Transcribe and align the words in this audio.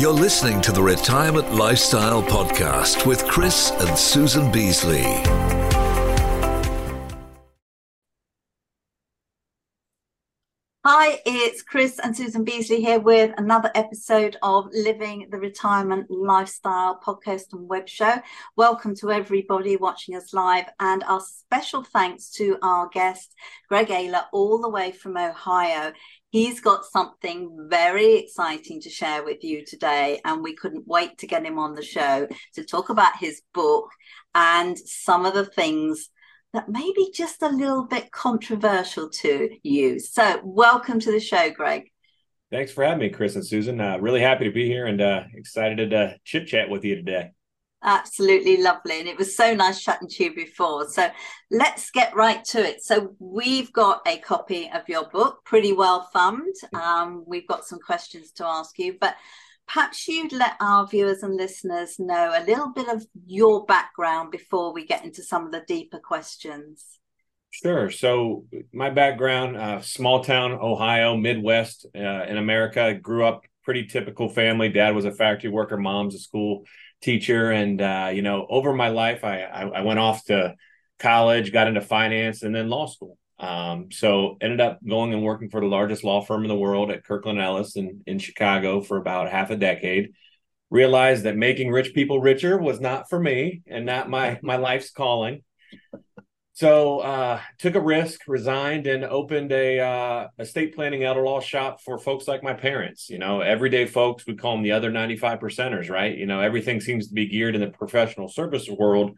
You're 0.00 0.14
listening 0.14 0.62
to 0.62 0.72
the 0.72 0.82
Retirement 0.82 1.52
Lifestyle 1.52 2.22
Podcast 2.22 3.04
with 3.04 3.22
Chris 3.26 3.70
and 3.70 3.98
Susan 3.98 4.50
Beasley. 4.50 5.02
Hi, 10.86 11.20
it's 11.26 11.60
Chris 11.60 11.98
and 12.02 12.16
Susan 12.16 12.44
Beasley 12.44 12.80
here 12.80 12.98
with 12.98 13.34
another 13.36 13.70
episode 13.74 14.38
of 14.42 14.70
Living 14.72 15.28
the 15.30 15.36
Retirement 15.36 16.10
Lifestyle 16.10 16.98
podcast 17.06 17.52
and 17.52 17.68
web 17.68 17.86
show. 17.86 18.14
Welcome 18.56 18.94
to 18.96 19.12
everybody 19.12 19.76
watching 19.76 20.16
us 20.16 20.32
live, 20.32 20.64
and 20.80 21.04
our 21.04 21.20
special 21.20 21.84
thanks 21.84 22.30
to 22.36 22.56
our 22.62 22.88
guest, 22.88 23.34
Greg 23.68 23.88
Aler, 23.88 24.22
all 24.32 24.62
the 24.62 24.70
way 24.70 24.92
from 24.92 25.18
Ohio. 25.18 25.92
He's 26.30 26.60
got 26.60 26.84
something 26.84 27.66
very 27.68 28.14
exciting 28.14 28.80
to 28.82 28.88
share 28.88 29.24
with 29.24 29.42
you 29.42 29.64
today, 29.64 30.20
and 30.24 30.44
we 30.44 30.54
couldn't 30.54 30.86
wait 30.86 31.18
to 31.18 31.26
get 31.26 31.44
him 31.44 31.58
on 31.58 31.74
the 31.74 31.82
show 31.82 32.28
to 32.54 32.64
talk 32.64 32.88
about 32.88 33.16
his 33.18 33.42
book 33.52 33.90
and 34.32 34.78
some 34.78 35.26
of 35.26 35.34
the 35.34 35.44
things 35.44 36.08
that 36.52 36.68
may 36.68 36.92
be 36.94 37.12
just 37.12 37.42
a 37.42 37.48
little 37.48 37.84
bit 37.84 38.12
controversial 38.12 39.10
to 39.10 39.50
you. 39.64 39.98
So, 39.98 40.40
welcome 40.44 41.00
to 41.00 41.10
the 41.10 41.18
show, 41.18 41.50
Greg. 41.50 41.90
Thanks 42.52 42.70
for 42.70 42.84
having 42.84 43.00
me, 43.00 43.08
Chris 43.08 43.34
and 43.34 43.44
Susan. 43.44 43.80
Uh, 43.80 43.98
really 43.98 44.20
happy 44.20 44.44
to 44.44 44.52
be 44.52 44.66
here 44.66 44.86
and 44.86 45.00
uh, 45.00 45.24
excited 45.34 45.90
to 45.90 45.96
uh, 45.96 46.12
chit 46.24 46.46
chat 46.46 46.70
with 46.70 46.84
you 46.84 46.94
today. 46.94 47.30
Absolutely 47.82 48.58
lovely. 48.58 49.00
And 49.00 49.08
it 49.08 49.16
was 49.16 49.34
so 49.34 49.54
nice 49.54 49.82
chatting 49.82 50.08
to 50.08 50.24
you 50.24 50.34
before. 50.34 50.86
So 50.88 51.08
let's 51.50 51.90
get 51.90 52.14
right 52.14 52.44
to 52.46 52.62
it. 52.62 52.82
So 52.84 53.14
we've 53.18 53.72
got 53.72 54.02
a 54.06 54.18
copy 54.18 54.70
of 54.74 54.88
your 54.88 55.08
book, 55.08 55.44
pretty 55.44 55.72
well 55.72 56.08
thumbed. 56.12 56.56
Um, 56.74 57.24
we've 57.26 57.48
got 57.48 57.64
some 57.64 57.78
questions 57.78 58.32
to 58.32 58.46
ask 58.46 58.78
you, 58.78 58.96
but 59.00 59.16
perhaps 59.66 60.06
you'd 60.08 60.32
let 60.32 60.56
our 60.60 60.86
viewers 60.86 61.22
and 61.22 61.36
listeners 61.36 61.98
know 61.98 62.32
a 62.36 62.44
little 62.44 62.70
bit 62.72 62.88
of 62.88 63.06
your 63.26 63.64
background 63.64 64.30
before 64.30 64.74
we 64.74 64.84
get 64.84 65.04
into 65.04 65.22
some 65.22 65.46
of 65.46 65.52
the 65.52 65.64
deeper 65.66 65.98
questions. 65.98 66.84
Sure. 67.50 67.90
So 67.90 68.44
my 68.72 68.90
background, 68.90 69.56
uh, 69.56 69.80
small 69.80 70.22
town, 70.22 70.52
Ohio, 70.52 71.16
Midwest 71.16 71.86
uh, 71.96 72.24
in 72.28 72.36
America. 72.36 72.94
Grew 72.94 73.24
up 73.24 73.44
pretty 73.64 73.86
typical 73.86 74.28
family. 74.28 74.68
Dad 74.68 74.94
was 74.94 75.04
a 75.04 75.12
factory 75.12 75.50
worker. 75.50 75.76
Mom's 75.76 76.14
a 76.14 76.18
school 76.18 76.64
teacher. 77.00 77.50
And, 77.50 77.80
uh, 77.80 78.10
you 78.12 78.22
know, 78.22 78.46
over 78.48 78.72
my 78.72 78.88
life, 78.88 79.24
I, 79.24 79.42
I, 79.42 79.62
I 79.68 79.80
went 79.82 79.98
off 79.98 80.24
to 80.26 80.54
college, 80.98 81.52
got 81.52 81.68
into 81.68 81.80
finance 81.80 82.42
and 82.42 82.54
then 82.54 82.68
law 82.68 82.86
school. 82.86 83.16
Um, 83.38 83.90
so 83.90 84.36
ended 84.40 84.60
up 84.60 84.80
going 84.86 85.14
and 85.14 85.22
working 85.22 85.48
for 85.48 85.60
the 85.60 85.66
largest 85.66 86.04
law 86.04 86.20
firm 86.20 86.42
in 86.42 86.48
the 86.48 86.56
world 86.56 86.90
at 86.90 87.04
Kirkland 87.04 87.40
Ellis 87.40 87.74
in, 87.74 88.02
in 88.06 88.18
Chicago 88.18 88.82
for 88.82 88.98
about 88.98 89.30
half 89.30 89.50
a 89.50 89.56
decade. 89.56 90.12
Realized 90.68 91.24
that 91.24 91.36
making 91.36 91.70
rich 91.70 91.94
people 91.94 92.20
richer 92.20 92.58
was 92.58 92.80
not 92.80 93.08
for 93.08 93.18
me 93.18 93.62
and 93.66 93.86
not 93.86 94.08
my 94.08 94.38
my 94.42 94.56
life's 94.56 94.90
calling. 94.90 95.42
So 96.52 96.98
uh, 96.98 97.40
took 97.58 97.74
a 97.74 97.80
risk, 97.80 98.22
resigned, 98.26 98.86
and 98.86 99.04
opened 99.04 99.52
a 99.52 99.80
uh, 99.80 100.28
estate 100.38 100.74
planning 100.74 101.04
elder 101.04 101.22
law 101.22 101.40
shop 101.40 101.80
for 101.80 101.98
folks 101.98 102.26
like 102.26 102.42
my 102.42 102.54
parents. 102.54 103.08
You 103.08 103.18
know, 103.18 103.40
everyday 103.40 103.86
folks. 103.86 104.26
We 104.26 104.34
call 104.34 104.56
them 104.56 104.62
the 104.62 104.72
other 104.72 104.90
ninety 104.90 105.16
five 105.16 105.38
percenters, 105.38 105.88
right? 105.88 106.16
You 106.16 106.26
know, 106.26 106.40
everything 106.40 106.80
seems 106.80 107.08
to 107.08 107.14
be 107.14 107.28
geared 107.28 107.54
in 107.54 107.60
the 107.60 107.68
professional 107.68 108.28
service 108.28 108.68
world 108.68 109.16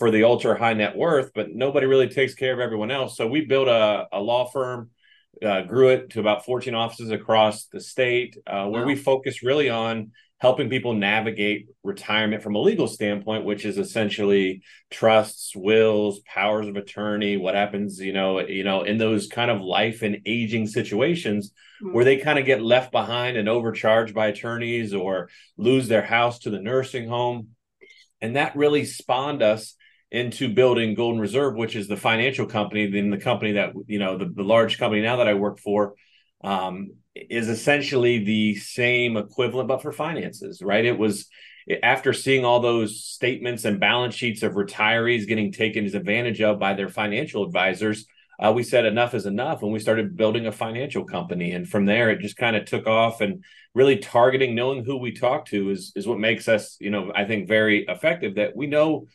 for 0.00 0.10
the 0.10 0.24
ultra 0.24 0.58
high 0.58 0.72
net 0.72 0.96
worth, 0.96 1.30
but 1.34 1.50
nobody 1.52 1.86
really 1.86 2.08
takes 2.08 2.34
care 2.34 2.54
of 2.54 2.58
everyone 2.58 2.90
else. 2.90 3.18
So 3.18 3.26
we 3.26 3.44
built 3.44 3.68
a, 3.68 4.06
a 4.10 4.18
law 4.18 4.46
firm, 4.46 4.90
uh, 5.44 5.60
grew 5.62 5.88
it 5.90 6.10
to 6.10 6.20
about 6.20 6.46
14 6.46 6.74
offices 6.74 7.10
across 7.10 7.66
the 7.66 7.80
state, 7.80 8.38
uh, 8.46 8.66
where 8.66 8.82
wow. 8.82 8.86
we 8.86 8.96
focus 8.96 9.42
really 9.42 9.68
on 9.68 10.12
helping 10.40 10.70
people 10.70 10.94
navigate 10.94 11.68
retirement 11.82 12.42
from 12.42 12.54
a 12.54 12.60
legal 12.60 12.88
standpoint, 12.88 13.44
which 13.44 13.66
is 13.66 13.76
essentially 13.76 14.62
trusts, 14.90 15.54
wills, 15.54 16.20
powers 16.20 16.66
of 16.66 16.76
attorney, 16.76 17.36
what 17.36 17.54
happens, 17.54 18.00
you 18.00 18.14
know, 18.14 18.40
you 18.40 18.64
know, 18.64 18.82
in 18.82 18.96
those 18.96 19.26
kind 19.26 19.50
of 19.50 19.60
life 19.60 20.00
and 20.00 20.22
aging 20.24 20.66
situations 20.66 21.52
mm-hmm. 21.82 21.94
where 21.94 22.06
they 22.06 22.16
kind 22.16 22.38
of 22.38 22.46
get 22.46 22.62
left 22.62 22.90
behind 22.90 23.36
and 23.36 23.50
overcharged 23.50 24.14
by 24.14 24.28
attorneys 24.28 24.94
or 24.94 25.28
lose 25.58 25.88
their 25.88 26.02
house 26.02 26.38
to 26.38 26.50
the 26.50 26.60
nursing 26.60 27.06
home. 27.06 27.48
And 28.22 28.36
that 28.36 28.56
really 28.56 28.86
spawned 28.86 29.42
us 29.42 29.76
into 30.10 30.52
building 30.52 30.94
Golden 30.94 31.20
Reserve, 31.20 31.54
which 31.54 31.76
is 31.76 31.86
the 31.86 31.98
financial 31.98 32.46
company, 32.46 32.90
then 32.90 33.10
the 33.10 33.18
company 33.18 33.52
that 33.52 33.74
you 33.86 33.98
know 33.98 34.16
the, 34.16 34.24
the 34.24 34.42
large 34.42 34.78
company 34.78 35.02
now 35.02 35.16
that 35.16 35.28
I 35.28 35.34
work 35.34 35.58
for 35.58 35.94
um, 36.42 36.94
is 37.14 37.48
essentially 37.48 38.24
the 38.24 38.54
same 38.56 39.16
equivalent, 39.16 39.68
but 39.68 39.82
for 39.82 39.92
finances, 39.92 40.62
right? 40.62 40.84
It 40.84 40.98
was 40.98 41.28
after 41.82 42.12
seeing 42.12 42.44
all 42.44 42.60
those 42.60 43.04
statements 43.04 43.64
and 43.64 43.80
balance 43.80 44.14
sheets 44.14 44.42
of 44.42 44.54
retirees 44.54 45.26
getting 45.26 45.52
taken 45.52 45.84
advantage 45.86 46.40
of 46.40 46.58
by 46.58 46.74
their 46.74 46.88
financial 46.88 47.44
advisors. 47.44 48.06
Uh, 48.42 48.52
we 48.52 48.62
said 48.62 48.86
enough 48.86 49.14
is 49.14 49.26
enough 49.26 49.62
and 49.62 49.72
we 49.72 49.78
started 49.78 50.16
building 50.16 50.46
a 50.46 50.52
financial 50.52 51.04
company 51.04 51.52
and 51.52 51.68
from 51.68 51.84
there 51.84 52.08
it 52.08 52.20
just 52.20 52.38
kind 52.38 52.56
of 52.56 52.64
took 52.64 52.86
off 52.86 53.20
and 53.20 53.44
really 53.74 53.98
targeting 53.98 54.54
knowing 54.54 54.82
who 54.82 54.96
we 54.96 55.12
talk 55.12 55.44
to 55.44 55.68
is 55.68 55.92
is 55.94 56.06
what 56.06 56.18
makes 56.18 56.48
us 56.48 56.78
you 56.80 56.88
know 56.88 57.12
i 57.14 57.26
think 57.26 57.46
very 57.46 57.84
effective 57.86 58.36
that 58.36 58.56
we 58.56 58.66
know 58.66 59.06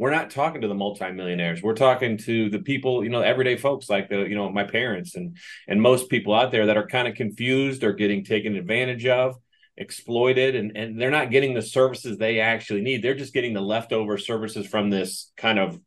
we're 0.00 0.10
not 0.10 0.30
talking 0.30 0.62
to 0.62 0.68
the 0.68 0.74
multimillionaires. 0.74 1.62
We're 1.62 1.74
talking 1.74 2.16
to 2.16 2.48
the 2.48 2.60
people, 2.60 3.04
you 3.04 3.10
know, 3.10 3.20
everyday 3.20 3.58
folks 3.58 3.90
like 3.90 4.08
the, 4.08 4.20
you 4.20 4.34
know, 4.34 4.50
my 4.50 4.64
parents 4.64 5.14
and 5.14 5.36
and 5.68 5.82
most 5.82 6.08
people 6.08 6.32
out 6.32 6.50
there 6.50 6.64
that 6.66 6.78
are 6.78 6.86
kind 6.86 7.06
of 7.06 7.16
confused 7.16 7.84
or 7.84 7.92
getting 7.92 8.24
taken 8.24 8.56
advantage 8.56 9.04
of, 9.04 9.36
exploited, 9.76 10.54
and 10.56 10.74
and 10.74 10.98
they're 10.98 11.10
not 11.10 11.30
getting 11.30 11.52
the 11.52 11.60
services 11.60 12.16
they 12.16 12.40
actually 12.40 12.80
need. 12.80 13.02
They're 13.02 13.14
just 13.14 13.34
getting 13.34 13.52
the 13.52 13.60
leftover 13.60 14.16
services 14.16 14.66
from 14.66 14.88
this 14.88 15.32
kind 15.36 15.58
of 15.58 15.78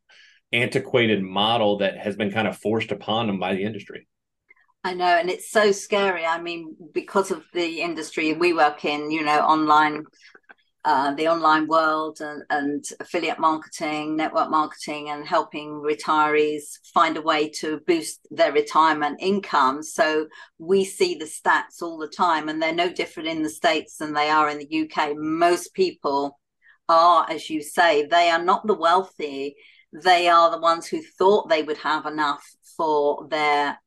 antiquated 0.52 1.20
model 1.20 1.78
that 1.78 1.98
has 1.98 2.14
been 2.14 2.30
kind 2.30 2.46
of 2.46 2.56
forced 2.56 2.92
upon 2.92 3.26
them 3.26 3.40
by 3.40 3.56
the 3.56 3.64
industry. 3.64 4.06
I 4.84 4.94
know, 4.94 5.06
and 5.06 5.28
it's 5.28 5.50
so 5.50 5.72
scary. 5.72 6.24
I 6.24 6.40
mean, 6.40 6.76
because 6.92 7.32
of 7.32 7.42
the 7.52 7.80
industry 7.80 8.32
we 8.32 8.52
work 8.52 8.84
in, 8.84 9.10
you 9.10 9.24
know, 9.24 9.40
online 9.40 10.04
uh, 10.84 11.14
the 11.14 11.28
online 11.28 11.66
world 11.66 12.20
and, 12.20 12.42
and 12.50 12.84
affiliate 13.00 13.38
marketing, 13.38 14.16
network 14.16 14.50
marketing, 14.50 15.08
and 15.10 15.26
helping 15.26 15.70
retirees 15.70 16.78
find 16.92 17.16
a 17.16 17.22
way 17.22 17.48
to 17.48 17.80
boost 17.86 18.20
their 18.30 18.52
retirement 18.52 19.18
income. 19.20 19.82
So 19.82 20.26
we 20.58 20.84
see 20.84 21.14
the 21.14 21.24
stats 21.24 21.80
all 21.80 21.96
the 21.96 22.08
time, 22.08 22.48
and 22.48 22.60
they're 22.60 22.74
no 22.74 22.92
different 22.92 23.28
in 23.30 23.42
the 23.42 23.48
States 23.48 23.96
than 23.96 24.12
they 24.12 24.28
are 24.28 24.50
in 24.50 24.58
the 24.58 24.88
UK. 24.90 25.16
Most 25.16 25.72
people 25.72 26.38
are, 26.88 27.26
as 27.30 27.48
you 27.48 27.62
say, 27.62 28.06
they 28.06 28.28
are 28.28 28.42
not 28.42 28.66
the 28.66 28.74
wealthy. 28.74 29.56
They 29.92 30.28
are 30.28 30.50
the 30.50 30.60
ones 30.60 30.86
who 30.86 31.00
thought 31.18 31.48
they 31.48 31.62
would 31.62 31.78
have 31.78 32.04
enough 32.04 32.44
for 32.76 33.26
their 33.30 33.78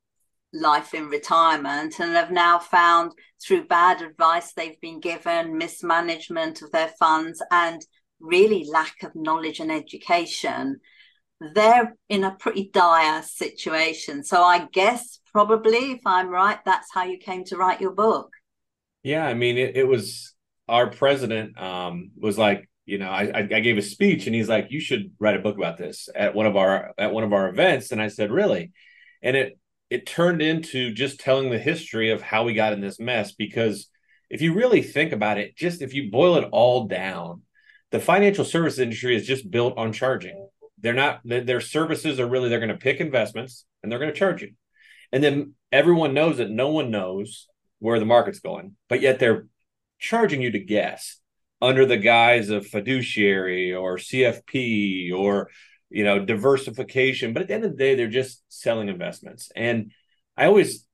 life 0.52 0.94
in 0.94 1.08
retirement 1.08 2.00
and 2.00 2.12
have 2.12 2.30
now 2.30 2.58
found 2.58 3.12
through 3.42 3.66
bad 3.66 4.02
advice 4.02 4.52
they've 4.52 4.80
been 4.80 5.00
given, 5.00 5.58
mismanagement 5.58 6.62
of 6.62 6.70
their 6.72 6.88
funds, 6.98 7.42
and 7.50 7.84
really 8.20 8.66
lack 8.70 9.02
of 9.02 9.14
knowledge 9.14 9.60
and 9.60 9.70
education, 9.70 10.80
they're 11.54 11.94
in 12.08 12.24
a 12.24 12.34
pretty 12.34 12.70
dire 12.72 13.22
situation. 13.22 14.24
So 14.24 14.42
I 14.42 14.66
guess 14.72 15.20
probably, 15.32 15.92
if 15.92 16.00
I'm 16.04 16.28
right, 16.28 16.58
that's 16.64 16.92
how 16.92 17.04
you 17.04 17.18
came 17.18 17.44
to 17.44 17.56
write 17.56 17.80
your 17.80 17.92
book. 17.92 18.30
Yeah, 19.02 19.24
I 19.24 19.34
mean, 19.34 19.56
it, 19.56 19.76
it 19.76 19.86
was 19.86 20.34
our 20.66 20.88
president 20.88 21.60
um, 21.60 22.10
was 22.18 22.36
like, 22.36 22.68
you 22.86 22.98
know, 22.98 23.10
I, 23.10 23.32
I 23.38 23.60
gave 23.60 23.78
a 23.78 23.82
speech 23.82 24.26
and 24.26 24.34
he's 24.34 24.48
like, 24.48 24.68
you 24.70 24.80
should 24.80 25.12
write 25.18 25.36
a 25.36 25.40
book 25.40 25.56
about 25.56 25.76
this 25.76 26.08
at 26.14 26.34
one 26.34 26.46
of 26.46 26.56
our 26.56 26.92
at 26.96 27.12
one 27.12 27.22
of 27.22 27.32
our 27.32 27.48
events, 27.48 27.92
and 27.92 28.00
I 28.00 28.08
said, 28.08 28.30
really, 28.30 28.72
and 29.22 29.36
it 29.36 29.58
it 29.90 30.06
turned 30.06 30.42
into 30.42 30.92
just 30.92 31.20
telling 31.20 31.50
the 31.50 31.58
history 31.58 32.10
of 32.10 32.22
how 32.22 32.44
we 32.44 32.54
got 32.54 32.72
in 32.72 32.80
this 32.80 33.00
mess 33.00 33.32
because 33.32 33.88
if 34.30 34.42
you 34.42 34.52
really 34.52 34.82
think 34.82 35.12
about 35.12 35.38
it 35.38 35.56
just 35.56 35.82
if 35.82 35.94
you 35.94 36.10
boil 36.10 36.36
it 36.36 36.48
all 36.52 36.86
down 36.86 37.42
the 37.90 38.00
financial 38.00 38.44
service 38.44 38.78
industry 38.78 39.16
is 39.16 39.26
just 39.26 39.50
built 39.50 39.78
on 39.78 39.92
charging. 39.92 40.48
They're 40.80 40.94
not 40.94 41.20
their 41.24 41.60
services 41.60 42.20
are 42.20 42.28
really 42.28 42.48
they're 42.48 42.60
going 42.60 42.68
to 42.68 42.76
pick 42.76 43.00
investments 43.00 43.64
and 43.82 43.90
they're 43.90 43.98
going 43.98 44.12
to 44.12 44.18
charge 44.18 44.42
you. 44.42 44.52
And 45.10 45.24
then 45.24 45.54
everyone 45.72 46.14
knows 46.14 46.36
that 46.36 46.50
no 46.50 46.68
one 46.68 46.90
knows 46.90 47.48
where 47.80 47.98
the 47.98 48.04
market's 48.04 48.40
going 48.40 48.74
but 48.88 49.00
yet 49.00 49.18
they're 49.18 49.46
charging 49.98 50.42
you 50.42 50.50
to 50.50 50.58
guess 50.58 51.20
under 51.60 51.86
the 51.86 51.96
guise 51.96 52.50
of 52.50 52.66
fiduciary 52.66 53.72
or 53.72 53.96
cfp 53.96 55.12
or 55.12 55.48
you 55.90 56.04
know, 56.04 56.24
diversification. 56.24 57.32
But 57.32 57.42
at 57.42 57.48
the 57.48 57.54
end 57.54 57.64
of 57.64 57.72
the 57.72 57.76
day, 57.76 57.94
they're 57.94 58.08
just 58.08 58.42
selling 58.48 58.88
investments. 58.88 59.50
And 59.54 59.92
I 60.36 60.46
always 60.46 60.86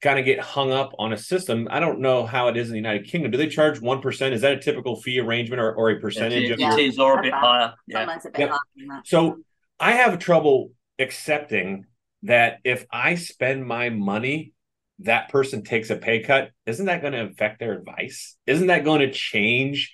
kind 0.00 0.18
of 0.18 0.24
get 0.24 0.38
hung 0.38 0.70
up 0.70 0.92
on 0.98 1.12
a 1.12 1.18
system. 1.18 1.66
I 1.70 1.80
don't 1.80 2.00
know 2.00 2.24
how 2.24 2.48
it 2.48 2.56
is 2.56 2.68
in 2.68 2.72
the 2.72 2.78
United 2.78 3.06
Kingdom. 3.06 3.30
Do 3.30 3.38
they 3.38 3.48
charge 3.48 3.80
one 3.80 4.00
percent? 4.00 4.34
Is 4.34 4.42
that 4.42 4.52
a 4.52 4.60
typical 4.60 4.96
fee 4.96 5.18
arrangement 5.20 5.60
or, 5.60 5.74
or 5.74 5.90
a 5.90 6.00
percentage? 6.00 6.58
Yeah, 6.58 6.74
it 6.74 6.80
is 6.80 6.98
or 6.98 7.18
a 7.18 7.22
bit 7.22 7.32
higher. 7.32 7.74
Yeah. 7.86 8.04
A 8.04 8.30
bit 8.30 8.50
higher 8.50 9.02
so 9.04 9.38
I 9.80 9.92
have 9.92 10.18
trouble 10.18 10.72
accepting 10.98 11.86
that 12.22 12.58
if 12.64 12.84
I 12.92 13.14
spend 13.14 13.66
my 13.66 13.90
money 13.90 14.52
that 15.00 15.28
person 15.28 15.62
takes 15.62 15.90
a 15.90 15.96
pay 15.96 16.22
cut, 16.22 16.50
isn't 16.66 16.86
that 16.86 17.00
going 17.00 17.12
to 17.12 17.26
affect 17.26 17.60
their 17.60 17.72
advice? 17.72 18.36
Isn't 18.46 18.66
that 18.66 18.84
going 18.84 19.00
to 19.00 19.12
change 19.12 19.92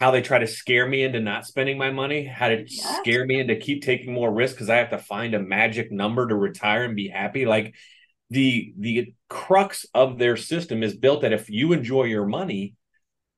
how 0.00 0.10
they 0.10 0.22
try 0.22 0.38
to 0.38 0.46
scare 0.46 0.88
me 0.88 1.02
into 1.02 1.20
not 1.20 1.46
spending 1.46 1.76
my 1.76 1.90
money? 1.90 2.24
How 2.24 2.48
to 2.48 2.64
yeah. 2.66 3.00
scare 3.00 3.26
me 3.26 3.38
into 3.38 3.56
keep 3.56 3.82
taking 3.82 4.14
more 4.14 4.32
risk 4.32 4.54
because 4.54 4.70
I 4.70 4.76
have 4.76 4.90
to 4.90 4.98
find 4.98 5.34
a 5.34 5.40
magic 5.40 5.92
number 5.92 6.26
to 6.26 6.34
retire 6.34 6.84
and 6.84 6.96
be 6.96 7.08
happy? 7.08 7.44
Like 7.44 7.74
the 8.30 8.72
the 8.78 9.14
crux 9.28 9.84
of 9.92 10.18
their 10.18 10.36
system 10.36 10.82
is 10.82 10.96
built 10.96 11.22
that 11.22 11.34
if 11.34 11.50
you 11.50 11.72
enjoy 11.72 12.04
your 12.04 12.26
money, 12.26 12.76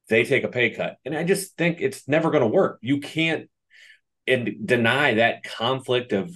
they 0.08 0.24
take 0.24 0.44
a 0.44 0.48
pay 0.48 0.70
cut. 0.70 0.98
And 1.04 1.16
I 1.16 1.24
just 1.24 1.56
think 1.56 1.78
it's 1.80 2.06
never 2.06 2.30
going 2.30 2.42
to 2.42 2.46
work. 2.46 2.78
You 2.80 3.00
can't 3.00 3.50
and 4.28 4.64
deny 4.64 5.14
that 5.14 5.42
conflict 5.42 6.12
of 6.12 6.30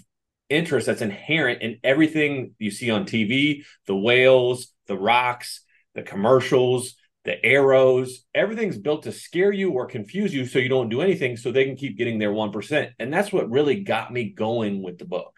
interest 0.48 0.86
that's 0.86 1.02
inherent 1.02 1.62
in 1.62 1.78
everything 1.84 2.54
you 2.58 2.72
see 2.72 2.90
on 2.90 3.04
TV, 3.04 3.64
the 3.86 3.96
whales, 3.96 4.72
the 4.88 4.96
rocks, 4.96 5.60
the 5.94 6.02
commercials, 6.02 6.96
the 7.26 7.44
arrows, 7.44 8.24
everything's 8.34 8.78
built 8.78 9.02
to 9.02 9.12
scare 9.12 9.52
you 9.52 9.72
or 9.72 9.86
confuse 9.86 10.32
you 10.32 10.46
so 10.46 10.58
you 10.58 10.68
don't 10.68 10.88
do 10.88 11.02
anything 11.02 11.36
so 11.36 11.50
they 11.50 11.64
can 11.64 11.76
keep 11.76 11.98
getting 11.98 12.18
their 12.18 12.30
1%. 12.30 12.90
And 12.98 13.12
that's 13.12 13.32
what 13.32 13.50
really 13.50 13.82
got 13.82 14.12
me 14.12 14.30
going 14.30 14.82
with 14.82 14.98
the 14.98 15.04
book. 15.04 15.34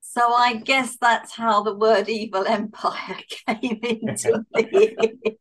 So 0.00 0.32
I 0.32 0.56
guess 0.56 0.96
that's 1.00 1.36
how 1.36 1.62
the 1.62 1.76
word 1.76 2.08
evil 2.08 2.44
empire 2.44 3.16
came 3.46 3.78
into 3.82 4.44
being. 4.54 4.96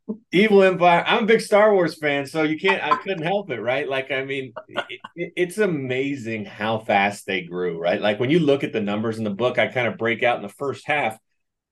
evil 0.31 0.62
empire. 0.62 1.04
I'm 1.07 1.24
a 1.24 1.25
big 1.25 1.42
Star 1.42 1.74
Wars 1.74 1.96
fan, 1.96 2.28
so 2.28 2.44
you 2.44 2.60
can't. 2.60 2.84
I 2.84 2.98
couldn't 2.98 3.24
help 3.24 3.50
it, 3.50 3.62
right? 3.62 3.90
Like, 3.90 4.12
I 4.12 4.24
mean, 4.25 4.54
it, 5.16 5.34
it's 5.36 5.57
amazing 5.57 6.46
how 6.46 6.78
fast 6.78 7.25
they 7.25 7.42
grew, 7.42 7.80
right? 7.80 8.00
Like 8.00 8.19
when 8.19 8.30
you 8.30 8.38
look 8.38 8.63
at 8.63 8.72
the 8.72 8.81
numbers 8.81 9.18
in 9.18 9.24
the 9.24 9.31
book, 9.31 9.57
I 9.57 9.68
kind 9.68 9.88
of 9.88 9.98
break 9.98 10.22
out 10.22 10.38
in 10.38 10.44
the 10.44 10.50
first 10.50 10.86
half. 10.86 11.18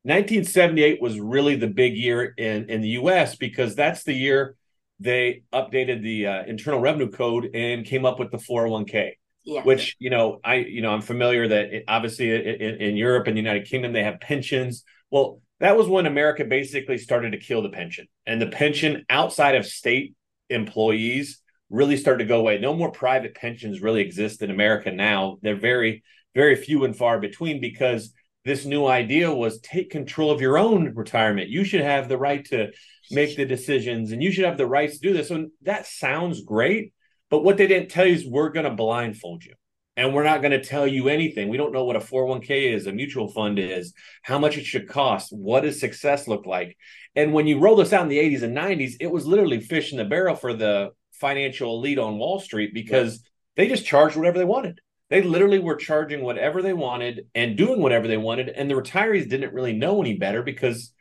1978 0.04 1.02
was 1.02 1.20
really 1.20 1.56
the 1.56 1.68
big 1.68 1.96
year 1.96 2.34
in 2.38 2.70
in 2.70 2.82
the 2.82 2.90
U.S. 2.90 3.36
because 3.36 3.76
that's 3.76 4.04
the 4.04 4.14
year 4.14 4.56
they 5.00 5.44
updated 5.54 6.02
the 6.02 6.28
uh, 6.28 6.44
Internal 6.46 6.80
Revenue 6.80 7.12
Code 7.12 7.50
and 7.54 7.86
came 7.86 8.06
up 8.06 8.20
with 8.20 8.32
the 8.32 8.38
401k 8.38 9.14
yeah. 9.48 9.64
which 9.64 9.96
you 9.98 10.10
know 10.10 10.40
i 10.44 10.56
you 10.56 10.82
know 10.82 10.92
i'm 10.92 11.02
familiar 11.02 11.48
that 11.48 11.74
it, 11.74 11.84
obviously 11.88 12.30
in, 12.32 12.76
in, 12.82 12.98
europe 12.98 13.28
and 13.28 13.36
the 13.36 13.42
united 13.42 13.66
kingdom 13.66 13.94
they 13.94 14.04
have 14.04 14.20
pensions 14.20 14.84
well 15.10 15.42
that 15.60 15.78
was 15.78 15.88
when 15.88 16.06
america 16.06 16.44
basically 16.44 16.98
started 16.98 17.32
to 17.32 17.40
kill 17.40 17.64
the 17.64 17.70
pension 17.70 18.06
and 18.26 18.42
the 18.42 18.48
pension 18.48 19.06
outside 19.10 19.56
of 19.56 19.66
state 19.66 20.16
employees 20.50 21.42
really 21.70 21.98
started 21.98 22.20
to 22.20 22.28
go 22.28 22.40
away 22.40 22.60
no 22.60 22.76
more 22.76 22.92
private 22.92 23.34
pensions 23.34 23.82
really 23.82 24.02
exist 24.02 24.42
in 24.42 24.52
america 24.52 24.92
now 24.92 25.38
they're 25.42 25.56
very 25.56 26.04
very 26.36 26.56
few 26.56 26.84
and 26.84 26.96
far 26.96 27.20
between 27.20 27.62
because 27.62 28.14
this 28.48 28.66
new 28.66 28.86
idea 28.86 29.34
was 29.34 29.60
take 29.60 29.90
control 29.90 30.32
of 30.32 30.42
your 30.42 30.58
own 30.58 30.94
retirement 30.96 31.50
you 31.50 31.64
should 31.64 31.82
have 31.82 32.08
the 32.08 32.18
right 32.18 32.46
to 32.46 32.72
make 33.12 33.36
the 33.36 33.46
decisions 33.46 34.12
and 34.12 34.24
you 34.24 34.32
should 34.32 34.46
have 34.46 34.58
the 34.58 34.66
rights 34.66 34.98
to 34.98 35.08
do 35.08 35.14
this 35.14 35.30
and 35.30 35.52
that 35.62 35.86
sounds 35.86 36.44
great 36.44 36.94
but 37.30 37.44
what 37.44 37.58
they 37.58 37.68
didn't 37.68 37.90
tell 37.90 38.06
you 38.06 38.16
is 38.16 38.26
we're 38.26 38.50
going 38.50 38.66
to 38.66 38.72
blindfold 38.72 39.44
you 39.44 39.54
and 39.98 40.14
we're 40.14 40.24
not 40.24 40.42
going 40.42 40.52
to 40.52 40.64
tell 40.64 40.88
you 40.88 41.10
anything. 41.10 41.50
We 41.50 41.58
don't 41.58 41.74
know 41.74 41.84
what 41.84 41.96
a 41.96 42.00
401k 42.00 42.74
is, 42.74 42.86
a 42.86 42.94
mutual 42.94 43.30
fund 43.30 43.58
is, 43.58 43.94
how 44.22 44.38
much 44.38 44.58
it 44.58 44.64
should 44.64 44.88
cost, 44.88 45.30
what 45.32 45.62
does 45.62 45.80
success 45.80 46.28
look 46.28 46.46
like. 46.46 46.78
And 47.16 47.34
when 47.34 47.48
you 47.48 47.60
roll 47.60 47.76
this 47.76 47.92
out 47.92 48.04
in 48.04 48.10
the 48.10 48.20
80s 48.20 48.44
and 48.44 48.56
90s, 48.56 48.94
it 49.00 49.12
was 49.12 49.26
literally 49.26 49.60
fish 49.60 49.92
in 49.92 49.98
the 49.98 50.06
barrel 50.06 50.36
for 50.36 50.54
the 50.54 50.92
financial 51.14 51.76
elite 51.76 51.98
on 51.98 52.20
Wall 52.20 52.40
Street 52.40 52.76
because 52.76 53.24
they 53.56 53.68
just 53.68 53.88
charged 53.88 54.16
whatever 54.16 54.38
they 54.38 54.46
wanted. 54.46 54.80
They 55.10 55.22
literally 55.22 55.60
were 55.60 55.76
charging 55.76 56.22
whatever 56.22 56.62
they 56.62 56.74
wanted 56.74 57.28
and 57.34 57.58
doing 57.58 57.82
whatever 57.82 58.08
they 58.08 58.18
wanted. 58.18 58.50
And 58.50 58.70
the 58.70 58.76
retirees 58.76 59.30
didn't 59.30 59.54
really 59.54 59.74
know 59.74 60.02
any 60.02 60.18
better 60.18 60.44
because 60.44 60.94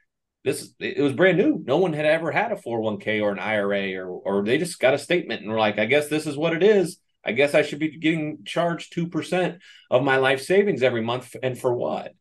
this 0.44 0.70
it 0.78 1.00
was 1.00 1.12
brand 1.12 1.38
new. 1.38 1.60
No 1.66 1.78
one 1.78 1.92
had 1.92 2.06
ever 2.06 2.30
had 2.30 2.52
a 2.52 2.56
401k 2.56 3.20
or 3.20 3.32
an 3.32 3.40
IRA 3.40 3.96
or 3.96 4.08
or 4.08 4.44
they 4.44 4.58
just 4.58 4.78
got 4.78 4.94
a 4.94 4.98
statement 4.98 5.42
and 5.42 5.50
were 5.50 5.58
like, 5.58 5.78
I 5.78 5.86
guess 5.86 6.08
this 6.08 6.26
is 6.26 6.36
what 6.36 6.52
it 6.52 6.62
is. 6.62 6.98
I 7.24 7.32
guess 7.32 7.54
I 7.54 7.62
should 7.62 7.80
be 7.80 7.98
getting 7.98 8.44
charged 8.44 8.94
2% 8.94 9.58
of 9.90 10.04
my 10.04 10.18
life 10.18 10.40
savings 10.40 10.84
every 10.84 11.02
month 11.02 11.34
and 11.42 11.58
for 11.58 11.74
what? 11.74 12.12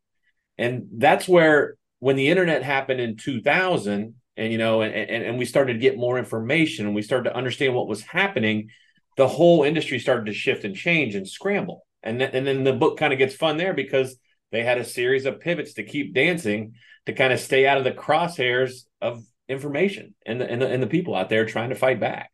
And 0.57 0.87
that's 0.93 1.27
where 1.27 1.75
when 1.99 2.15
the 2.15 2.29
internet 2.29 2.63
happened 2.63 2.99
in 2.99 3.15
2000 3.15 4.15
and 4.37 4.51
you 4.51 4.57
know 4.57 4.81
and, 4.81 4.95
and, 4.95 5.23
and 5.23 5.37
we 5.37 5.45
started 5.45 5.73
to 5.73 5.79
get 5.79 5.95
more 5.95 6.17
information 6.17 6.87
and 6.87 6.95
we 6.95 7.03
started 7.03 7.29
to 7.29 7.35
understand 7.35 7.75
what 7.75 7.87
was 7.87 8.01
happening, 8.01 8.69
the 9.17 9.27
whole 9.27 9.63
industry 9.63 9.99
started 9.99 10.25
to 10.25 10.33
shift 10.33 10.63
and 10.63 10.75
change 10.75 11.15
and 11.15 11.27
scramble. 11.27 11.85
And 12.03 12.19
th- 12.19 12.31
and 12.33 12.45
then 12.45 12.63
the 12.63 12.73
book 12.73 12.97
kind 12.97 13.13
of 13.13 13.19
gets 13.19 13.35
fun 13.35 13.57
there 13.57 13.73
because 13.73 14.17
they 14.51 14.63
had 14.63 14.77
a 14.77 14.85
series 14.85 15.25
of 15.25 15.39
pivots 15.39 15.73
to 15.73 15.83
keep 15.83 16.13
dancing 16.13 16.73
to 17.05 17.13
kind 17.13 17.33
of 17.33 17.39
stay 17.39 17.67
out 17.67 17.77
of 17.77 17.83
the 17.83 17.91
crosshairs 17.91 18.83
of 19.01 19.23
information 19.47 20.15
and 20.25 20.41
the, 20.41 20.49
and 20.49 20.61
the, 20.61 20.67
and 20.67 20.81
the 20.81 20.87
people 20.87 21.15
out 21.15 21.29
there 21.29 21.45
trying 21.45 21.69
to 21.69 21.75
fight 21.75 21.99
back. 21.99 22.31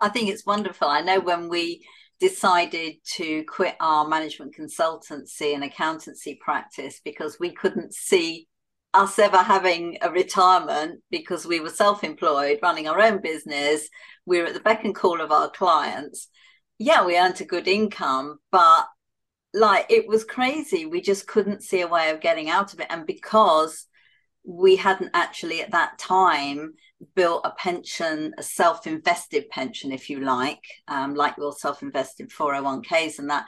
I 0.00 0.08
think 0.08 0.28
it's 0.28 0.46
wonderful. 0.46 0.88
I 0.88 1.00
know 1.00 1.20
when 1.20 1.48
we 1.48 1.84
decided 2.20 2.94
to 3.14 3.44
quit 3.44 3.76
our 3.80 4.06
management 4.06 4.54
consultancy 4.56 5.54
and 5.54 5.64
accountancy 5.64 6.38
practice 6.40 7.00
because 7.04 7.38
we 7.38 7.52
couldn't 7.52 7.94
see 7.94 8.48
us 8.94 9.18
ever 9.18 9.38
having 9.38 9.98
a 10.02 10.10
retirement 10.10 11.00
because 11.10 11.46
we 11.46 11.60
were 11.60 11.70
self-employed 11.70 12.58
running 12.62 12.88
our 12.88 13.00
own 13.00 13.20
business 13.20 13.88
were 14.36 14.46
at 14.46 14.54
the 14.54 14.60
beck 14.60 14.84
and 14.84 14.94
call 14.94 15.20
of 15.20 15.32
our 15.32 15.48
clients 15.48 16.28
yeah 16.78 17.04
we 17.04 17.16
earned 17.16 17.40
a 17.40 17.44
good 17.44 17.66
income 17.66 18.38
but 18.52 18.86
like 19.54 19.86
it 19.88 20.06
was 20.08 20.24
crazy. 20.24 20.86
We 20.86 21.00
just 21.00 21.26
couldn't 21.26 21.62
see 21.62 21.80
a 21.80 21.88
way 21.88 22.10
of 22.10 22.20
getting 22.20 22.50
out 22.50 22.72
of 22.72 22.80
it. 22.80 22.86
And 22.90 23.06
because 23.06 23.86
we 24.44 24.76
hadn't 24.76 25.10
actually 25.14 25.60
at 25.60 25.72
that 25.72 25.98
time 25.98 26.74
built 27.14 27.42
a 27.44 27.52
pension, 27.52 28.34
a 28.38 28.42
self 28.42 28.86
invested 28.86 29.48
pension, 29.50 29.92
if 29.92 30.10
you 30.10 30.20
like, 30.20 30.62
um, 30.86 31.14
like 31.14 31.36
your 31.36 31.52
self 31.52 31.82
invested 31.82 32.30
401ks 32.30 33.18
and 33.18 33.30
that, 33.30 33.46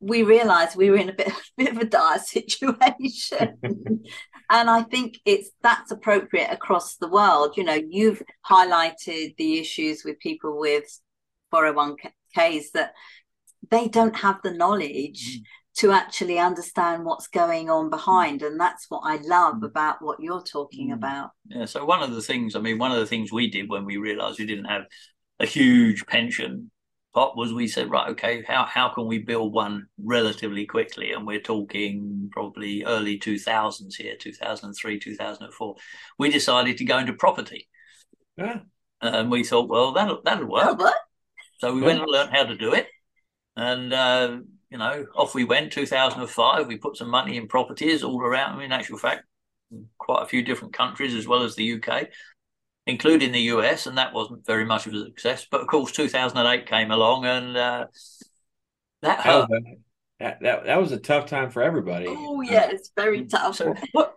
we 0.00 0.22
realized 0.22 0.76
we 0.76 0.90
were 0.90 0.96
in 0.96 1.08
a 1.08 1.14
bit, 1.14 1.32
bit 1.56 1.72
of 1.72 1.78
a 1.78 1.84
dire 1.84 2.18
situation. 2.18 3.58
and 4.50 4.70
I 4.70 4.82
think 4.82 5.18
it's 5.24 5.50
that's 5.62 5.90
appropriate 5.90 6.50
across 6.50 6.96
the 6.96 7.08
world. 7.08 7.56
You 7.56 7.64
know, 7.64 7.80
you've 7.88 8.22
highlighted 8.48 9.36
the 9.36 9.58
issues 9.58 10.02
with 10.04 10.18
people 10.20 10.58
with 10.58 10.84
401ks 11.52 12.72
that 12.74 12.92
they 13.70 13.88
don't 13.88 14.16
have 14.16 14.40
the 14.42 14.52
knowledge 14.52 15.38
mm. 15.38 15.42
to 15.76 15.92
actually 15.92 16.38
understand 16.38 17.04
what's 17.04 17.26
going 17.26 17.70
on 17.70 17.90
behind 17.90 18.42
and 18.42 18.58
that's 18.58 18.86
what 18.88 19.00
i 19.04 19.16
love 19.16 19.56
mm. 19.56 19.66
about 19.66 19.96
what 20.00 20.20
you're 20.20 20.42
talking 20.42 20.90
mm. 20.90 20.94
about 20.94 21.30
yeah 21.46 21.64
so 21.64 21.84
one 21.84 22.02
of 22.02 22.14
the 22.14 22.22
things 22.22 22.54
i 22.54 22.60
mean 22.60 22.78
one 22.78 22.92
of 22.92 22.98
the 22.98 23.06
things 23.06 23.32
we 23.32 23.50
did 23.50 23.68
when 23.68 23.84
we 23.84 23.96
realized 23.96 24.38
we 24.38 24.46
didn't 24.46 24.66
have 24.66 24.82
a 25.40 25.46
huge 25.46 26.04
pension 26.06 26.70
pot 27.14 27.36
was 27.36 27.52
we 27.52 27.66
said 27.66 27.90
right 27.90 28.10
okay 28.10 28.44
how, 28.46 28.64
how 28.64 28.88
can 28.88 29.06
we 29.06 29.18
build 29.18 29.52
one 29.52 29.86
relatively 30.02 30.66
quickly 30.66 31.12
and 31.12 31.26
we're 31.26 31.40
talking 31.40 32.28
probably 32.32 32.84
early 32.84 33.18
2000s 33.18 33.94
here 33.96 34.14
2003 34.18 34.98
2004 34.98 35.74
we 36.18 36.30
decided 36.30 36.76
to 36.76 36.84
go 36.84 36.98
into 36.98 37.12
property 37.14 37.68
yeah 38.36 38.58
and 39.00 39.30
we 39.30 39.42
thought 39.42 39.68
well 39.68 39.92
that'll 39.92 40.20
that'll 40.22 40.46
work 40.46 40.78
so 41.58 41.72
we 41.72 41.80
yeah. 41.80 41.86
went 41.86 42.00
and 42.00 42.10
learned 42.10 42.30
how 42.30 42.44
to 42.44 42.56
do 42.56 42.74
it 42.74 42.88
and, 43.58 43.92
uh, 43.92 44.38
you 44.70 44.78
know, 44.78 45.04
off 45.16 45.34
we 45.34 45.42
went, 45.42 45.72
2005. 45.72 46.68
We 46.68 46.76
put 46.76 46.96
some 46.96 47.10
money 47.10 47.36
in 47.36 47.48
properties 47.48 48.04
all 48.04 48.22
around. 48.22 48.60
I 48.60 48.64
in 48.64 48.72
actual 48.72 48.98
fact, 48.98 49.24
quite 49.98 50.22
a 50.22 50.26
few 50.26 50.42
different 50.42 50.74
countries 50.74 51.14
as 51.14 51.26
well 51.26 51.42
as 51.42 51.56
the 51.56 51.72
UK, 51.74 52.08
including 52.88 53.32
the 53.32 53.40
US, 53.52 53.86
and 53.86 53.98
that 53.98 54.14
wasn't 54.14 54.44
very 54.46 54.64
much 54.64 54.86
of 54.86 54.94
a 54.94 55.04
success. 55.04 55.46
But 55.48 55.60
of 55.60 55.66
course, 55.68 55.92
2008 55.92 56.66
came 56.66 56.90
along, 56.90 57.26
and 57.26 57.56
uh, 57.56 57.86
that 59.02 59.20
hurt. 59.20 59.48
That, 60.18 60.38
that, 60.40 60.64
that 60.64 60.80
was 60.80 60.90
a 60.90 60.98
tough 60.98 61.26
time 61.26 61.50
for 61.50 61.62
everybody. 61.62 62.06
Oh 62.08 62.40
yeah, 62.40 62.68
it's 62.70 62.90
very 62.96 63.24
tough. 63.26 63.56
So 63.56 63.74
what 63.92 64.16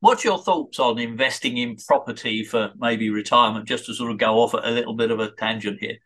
what's 0.00 0.24
your 0.24 0.38
thoughts 0.38 0.78
on 0.78 0.98
investing 0.98 1.58
in 1.58 1.76
property 1.76 2.44
for 2.44 2.70
maybe 2.78 3.10
retirement? 3.10 3.66
Just 3.66 3.86
to 3.86 3.94
sort 3.94 4.12
of 4.12 4.18
go 4.18 4.40
off 4.40 4.54
at 4.54 4.64
a 4.64 4.70
little 4.70 4.94
bit 4.94 5.10
of 5.10 5.20
a 5.20 5.32
tangent 5.32 5.80
here. 5.80 5.98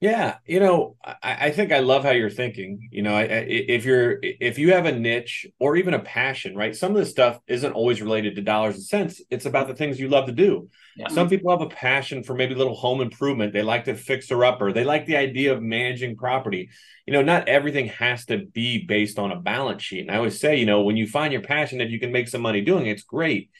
Yeah, 0.00 0.36
you 0.44 0.60
know, 0.60 0.96
I, 1.02 1.46
I, 1.46 1.50
think 1.50 1.72
I 1.72 1.78
love 1.78 2.02
how 2.02 2.10
you're 2.10 2.28
thinking. 2.28 2.90
You 2.92 3.02
know, 3.02 3.14
I, 3.14 3.22
I, 3.22 3.46
if 3.48 3.86
you're 3.86 4.18
if 4.22 4.58
you 4.58 4.72
have 4.72 4.84
a 4.84 4.92
niche 4.92 5.46
or 5.58 5.76
even 5.76 5.94
a 5.94 5.98
passion, 6.00 6.54
right? 6.54 6.76
Some 6.76 6.90
of 6.90 6.98
this 6.98 7.10
stuff 7.10 7.38
isn't 7.46 7.72
always 7.72 8.02
related 8.02 8.34
to 8.34 8.42
dollars 8.42 8.74
and 8.74 8.84
cents. 8.84 9.22
It's 9.30 9.46
about 9.46 9.66
the 9.66 9.74
things 9.74 9.98
you 9.98 10.08
love 10.08 10.26
to 10.26 10.32
do. 10.32 10.68
Yeah. 10.96 11.08
Some 11.08 11.30
people 11.30 11.50
have 11.52 11.62
a 11.62 11.74
passion 11.74 12.22
for 12.22 12.34
maybe 12.34 12.54
a 12.54 12.58
little 12.58 12.74
home 12.74 13.00
improvement. 13.00 13.52
They 13.52 13.62
like 13.62 13.84
to 13.84 13.94
fix 13.94 14.28
her 14.28 14.44
up, 14.44 14.60
or 14.60 14.72
they 14.72 14.84
like 14.84 15.06
the 15.06 15.16
idea 15.16 15.54
of 15.54 15.62
managing 15.62 16.16
property. 16.16 16.68
You 17.06 17.12
know, 17.12 17.22
not 17.22 17.48
everything 17.48 17.86
has 17.86 18.26
to 18.26 18.44
be 18.44 18.84
based 18.84 19.18
on 19.18 19.32
a 19.32 19.40
balance 19.40 19.82
sheet. 19.82 20.00
And 20.00 20.10
I 20.10 20.16
always 20.16 20.38
say, 20.38 20.56
you 20.56 20.66
know, 20.66 20.82
when 20.82 20.96
you 20.98 21.06
find 21.06 21.32
your 21.32 21.42
passion 21.42 21.78
that 21.78 21.88
you 21.88 22.00
can 22.00 22.12
make 22.12 22.28
some 22.28 22.42
money 22.42 22.60
doing, 22.60 22.86
it, 22.86 22.90
it's 22.90 23.04
great. 23.04 23.50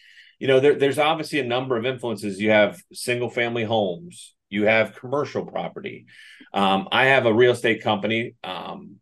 You 0.40 0.48
know, 0.48 0.60
there, 0.60 0.74
there's 0.74 0.98
obviously 0.98 1.38
a 1.38 1.44
number 1.44 1.78
of 1.78 1.86
influences. 1.86 2.40
You 2.40 2.50
have 2.50 2.82
single 2.92 3.30
family 3.30 3.64
homes 3.64 4.33
you 4.50 4.66
have 4.66 4.96
commercial 4.96 5.44
property. 5.44 6.06
Um, 6.52 6.88
I 6.92 7.06
have 7.06 7.26
a 7.26 7.34
real 7.34 7.52
estate 7.52 7.82
company 7.82 8.34
um, 8.44 8.96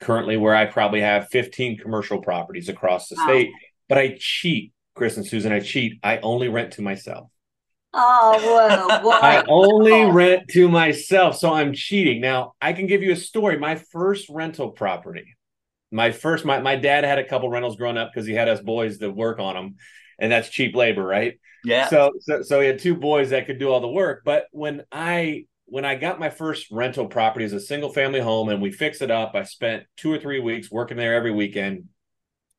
currently 0.00 0.36
where 0.36 0.54
I 0.54 0.66
probably 0.66 1.00
have 1.00 1.28
15 1.28 1.78
commercial 1.78 2.20
properties 2.20 2.68
across 2.68 3.08
the 3.08 3.16
wow. 3.16 3.26
state, 3.26 3.50
but 3.88 3.98
I 3.98 4.16
cheat 4.18 4.72
Chris 4.96 5.18
and 5.18 5.26
Susan, 5.26 5.52
I 5.52 5.60
cheat. 5.60 6.00
I 6.02 6.18
only 6.18 6.48
rent 6.48 6.72
to 6.72 6.82
myself. 6.82 7.30
Oh 7.92 8.38
well, 8.42 9.12
I 9.22 9.44
only 9.46 10.10
rent 10.10 10.48
to 10.50 10.68
myself, 10.68 11.36
so 11.36 11.52
I'm 11.52 11.72
cheating. 11.74 12.20
Now 12.20 12.54
I 12.60 12.72
can 12.72 12.86
give 12.86 13.02
you 13.02 13.12
a 13.12 13.16
story. 13.16 13.58
My 13.58 13.76
first 13.76 14.28
rental 14.28 14.70
property, 14.70 15.36
my 15.92 16.10
first, 16.10 16.44
my 16.44 16.60
my 16.60 16.76
dad 16.76 17.04
had 17.04 17.18
a 17.18 17.28
couple 17.28 17.48
rentals 17.50 17.76
growing 17.76 17.98
up 17.98 18.10
because 18.12 18.26
he 18.26 18.34
had 18.34 18.48
us 18.48 18.60
boys 18.60 18.98
to 18.98 19.10
work 19.10 19.38
on 19.38 19.54
them, 19.54 19.76
and 20.18 20.30
that's 20.30 20.48
cheap 20.48 20.74
labor, 20.74 21.04
right? 21.04 21.38
Yeah. 21.64 21.88
So, 21.88 22.12
so 22.20 22.42
so 22.42 22.60
he 22.60 22.66
had 22.66 22.78
two 22.78 22.94
boys 22.94 23.30
that 23.30 23.46
could 23.46 23.58
do 23.58 23.70
all 23.70 23.80
the 23.80 23.88
work. 23.88 24.22
But 24.24 24.46
when 24.52 24.84
I 24.92 25.46
when 25.66 25.84
I 25.84 25.96
got 25.96 26.20
my 26.20 26.30
first 26.30 26.70
rental 26.70 27.06
property 27.06 27.44
as 27.44 27.52
a 27.52 27.60
single 27.60 27.92
family 27.92 28.20
home 28.20 28.48
and 28.48 28.62
we 28.62 28.70
fixed 28.70 29.02
it 29.02 29.10
up, 29.10 29.34
I 29.34 29.42
spent 29.42 29.84
two 29.96 30.12
or 30.12 30.18
three 30.18 30.40
weeks 30.40 30.70
working 30.70 30.96
there 30.96 31.14
every 31.14 31.32
weekend, 31.32 31.88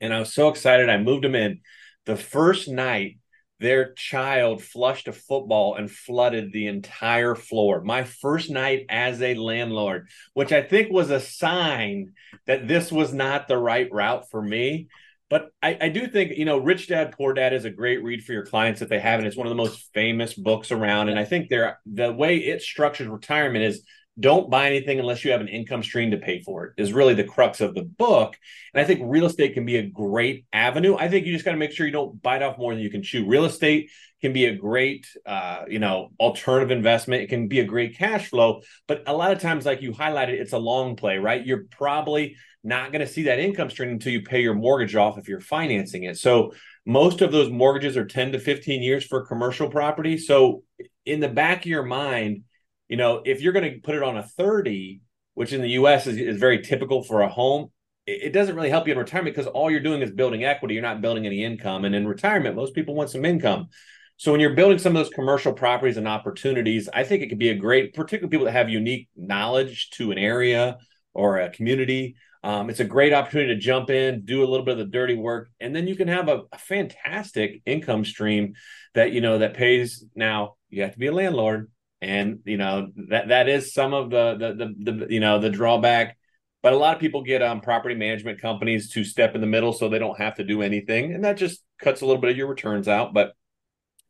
and 0.02 0.14
I 0.14 0.20
was 0.20 0.34
so 0.34 0.50
excited. 0.50 0.90
I 0.90 0.98
moved 0.98 1.24
them 1.24 1.36
in. 1.36 1.62
The 2.06 2.18
first 2.18 2.68
night 2.68 3.18
their 3.60 3.94
child 3.94 4.62
flushed 4.64 5.08
a 5.08 5.14
football 5.14 5.76
and 5.76 5.90
flooded 5.90 6.52
the 6.52 6.68
entire 6.68 7.34
floor. 7.34 7.82
My 7.82 8.04
first 8.04 8.52
night 8.52 8.86
as 8.90 9.22
a 9.22 9.34
landlord, 9.34 10.10
which 10.34 10.52
I 10.52 10.62
think 10.62 10.92
was 10.92 11.10
a 11.10 11.20
sign 11.20 12.14
that 12.46 12.68
this 12.68 12.92
was 12.92 13.14
not 13.14 13.48
the 13.48 13.58
right 13.58 13.92
route 13.92 14.30
for 14.30 14.42
me. 14.42 14.88
But 15.30 15.50
I, 15.62 15.78
I, 15.82 15.90
do 15.90 16.08
think, 16.08 16.38
you 16.38 16.46
know, 16.46 16.58
Rich 16.58 16.88
Dad 16.88 17.14
Poor 17.18 17.34
Dad 17.34 17.52
is 17.52 17.66
a 17.66 17.70
great 17.70 18.02
read 18.02 18.24
for 18.24 18.32
your 18.32 18.46
clients 18.46 18.82
if 18.82 18.88
they 18.88 19.00
haven't. 19.00 19.26
It's 19.26 19.36
one 19.36 19.48
of 19.48 19.52
the 19.52 19.56
most 19.56 19.90
famous 19.94 20.34
books 20.34 20.72
around. 20.72 21.10
And 21.10 21.20
I 21.20 21.26
think 21.26 21.50
they're 21.50 21.80
the 21.86 22.14
way 22.14 22.38
it 22.38 22.62
structures 22.62 23.08
retirement 23.08 23.66
is 23.66 23.84
don't 24.20 24.50
buy 24.50 24.66
anything 24.66 25.00
unless 25.00 25.24
you 25.24 25.32
have 25.32 25.42
an 25.42 25.48
income 25.48 25.84
stream 25.84 26.12
to 26.12 26.18
pay 26.18 26.42
for 26.42 26.66
it 26.66 26.74
is 26.82 26.92
really 26.92 27.14
the 27.14 27.24
crux 27.24 27.62
of 27.62 27.76
the 27.76 27.84
book. 27.84 28.36
And 28.74 28.82
i 28.82 28.84
think 28.84 29.02
real 29.04 29.26
estate 29.26 29.54
can 29.54 29.66
be 29.66 29.78
a 29.78 29.88
great 29.88 30.46
avenue. 30.52 30.96
I 30.98 31.08
think 31.08 31.26
you 31.26 31.34
just 31.34 31.46
got 31.46 31.52
to 31.52 31.58
make 31.58 31.72
sure 31.72 31.86
you 31.86 31.92
don't 31.92 32.22
bite 32.22 32.42
off 32.42 32.58
more 32.58 32.74
than 32.74 32.82
you 32.82 32.90
can 32.90 33.04
chew. 33.04 33.28
Real 33.28 33.46
estate 33.46 33.92
can 34.22 34.34
be 34.34 34.46
a 34.46 34.56
great 34.56 35.06
uh, 35.26 35.66
you 35.68 35.80
know 35.80 36.10
alternative 36.20 36.72
investment. 36.72 37.22
It 37.22 37.28
can 37.28 37.48
be 37.48 37.60
a 37.60 37.66
great 37.66 37.98
cash 37.98 38.30
flow. 38.30 38.62
But 38.88 39.04
a 39.06 39.14
lot 39.14 39.32
of 39.32 39.40
times 39.40 39.66
like 39.66 39.82
you 39.82 39.92
highlighted 39.92 40.40
it's 40.40 40.54
a 40.54 40.58
long 40.58 40.96
play 40.96 41.18
right? 41.18 41.46
You're 41.46 41.66
probably 41.70 42.38
not 42.68 42.92
going 42.92 43.06
to 43.06 43.12
see 43.12 43.24
that 43.24 43.40
income 43.40 43.70
stream 43.70 43.90
until 43.90 44.12
you 44.12 44.22
pay 44.22 44.42
your 44.42 44.54
mortgage 44.54 44.96
off 44.96 45.18
if 45.18 45.28
you're 45.28 45.40
financing 45.40 46.04
it 46.04 46.18
so 46.18 46.54
most 46.86 47.22
of 47.22 47.32
those 47.32 47.50
mortgages 47.50 47.98
are 47.98 48.06
10 48.06 48.34
to 48.34 48.40
15 48.40 48.82
years 48.82 49.06
for 49.06 49.26
commercial 49.26 49.70
property 49.70 50.18
so 50.18 50.64
in 51.06 51.20
the 51.20 51.30
back 51.30 51.60
of 51.60 51.66
your 51.66 51.84
mind 51.84 52.44
you 52.88 52.98
know, 52.98 53.22
if 53.26 53.42
you're 53.42 53.54
going 53.54 53.72
to 53.72 53.80
put 53.80 53.96
it 53.96 54.04
on 54.04 54.18
a 54.18 54.24
30, 54.24 55.02
which 55.34 55.54
in 55.54 55.62
the 55.62 55.72
US 55.72 56.08
is, 56.08 56.18
is 56.18 56.38
very 56.38 56.62
typical 56.62 57.04
for 57.04 57.22
a 57.22 57.28
home, 57.28 57.72
it, 58.06 58.24
it 58.24 58.34
doesn't 58.34 58.56
really 58.56 58.70
help 58.70 58.88
you 58.88 58.94
in 58.94 59.00
retirement 59.00 59.36
because 59.36 59.52
all 59.52 59.70
you're 59.70 59.80
doing 59.80 60.02
is 60.02 60.12
building 60.12 60.44
equity. 60.44 60.74
You're 60.74 60.84
not 60.84 61.02
building 61.02 61.26
any 61.26 61.44
income. 61.44 61.86
And 61.86 61.94
in 61.94 62.08
retirement, 62.08 62.56
most 62.56 62.74
people 62.74 62.96
want 62.96 63.10
some 63.10 63.26
income. 63.26 63.68
So 64.16 64.32
when 64.32 64.42
you're 64.42 64.56
building 64.56 64.80
some 64.80 64.96
of 64.96 65.04
those 65.04 65.14
commercial 65.14 65.54
properties 65.54 65.98
and 65.98 66.08
opportunities, 66.08 66.90
I 66.92 67.04
think 67.04 67.22
it 67.22 67.30
could 67.30 67.38
be 67.38 67.50
a 67.50 67.56
great, 67.56 67.94
particularly 67.94 68.32
people 68.32 68.46
that 68.46 68.54
have 68.54 68.70
unique 68.70 69.10
knowledge 69.16 69.92
to 69.92 70.12
an 70.12 70.18
area 70.18 70.78
or 71.14 71.38
a 71.38 71.52
community. 71.52 72.16
Um, 72.48 72.70
it's 72.70 72.80
a 72.80 72.86
great 72.86 73.12
opportunity 73.12 73.54
to 73.54 73.60
jump 73.60 73.90
in, 73.90 74.24
do 74.24 74.40
a 74.42 74.48
little 74.48 74.66
bit 74.66 74.72
of 74.72 74.78
the 74.78 74.86
dirty 74.86 75.16
work, 75.16 75.50
and 75.60 75.76
then 75.76 75.86
you 75.86 75.98
can 75.98 76.08
have 76.08 76.30
a, 76.30 76.44
a 76.54 76.58
fantastic 76.58 77.62
income 77.66 78.06
stream 78.06 78.54
that 78.94 79.12
you 79.12 79.20
know 79.20 79.40
that 79.40 79.54
pays. 79.54 80.06
Now 80.16 80.56
you 80.70 80.84
have 80.84 80.94
to 80.94 80.98
be 80.98 81.08
a 81.08 81.12
landlord, 81.12 81.70
and 82.02 82.40
you 82.46 82.56
know 82.56 82.88
that 83.10 83.28
that 83.28 83.50
is 83.50 83.74
some 83.74 83.94
of 83.94 84.12
the 84.12 84.38
the 84.40 84.54
the, 84.54 84.92
the 84.92 85.14
you 85.14 85.20
know 85.20 85.40
the 85.40 85.50
drawback. 85.50 86.16
But 86.64 86.72
a 86.72 86.78
lot 86.78 86.96
of 86.96 87.02
people 87.02 87.22
get 87.22 87.44
um, 87.44 87.60
property 87.60 87.96
management 87.96 88.42
companies 88.42 88.92
to 88.92 89.04
step 89.04 89.36
in 89.36 89.42
the 89.42 89.48
middle 89.48 89.74
so 89.74 89.90
they 89.90 90.00
don't 90.00 90.18
have 90.18 90.36
to 90.36 90.46
do 90.46 90.62
anything. 90.62 91.14
And 91.14 91.26
that 91.26 91.36
just 91.36 91.62
cuts 91.82 92.00
a 92.00 92.06
little 92.06 92.22
bit 92.22 92.32
of 92.32 92.38
your 92.38 92.48
returns 92.48 92.88
out. 92.88 93.14
But 93.14 93.34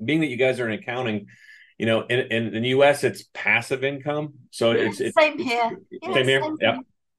being 0.05 0.19
that 0.19 0.27
you 0.27 0.37
guys 0.37 0.59
are 0.59 0.69
in 0.69 0.77
accounting 0.79 1.25
you 1.79 1.87
know 1.87 2.01
in, 2.01 2.19
in, 2.19 2.55
in 2.55 2.61
the 2.61 2.69
us 2.69 3.03
it's 3.03 3.23
passive 3.33 3.83
income. 3.83 4.35
So 4.51 4.73
it's, 4.73 5.01
it's 5.01 5.15
same 5.17 5.39
here. 5.39 5.75
yeah, 5.89 6.13
same 6.13 6.27
here. 6.27 6.41
same 6.43 6.57
yeah 6.61 6.77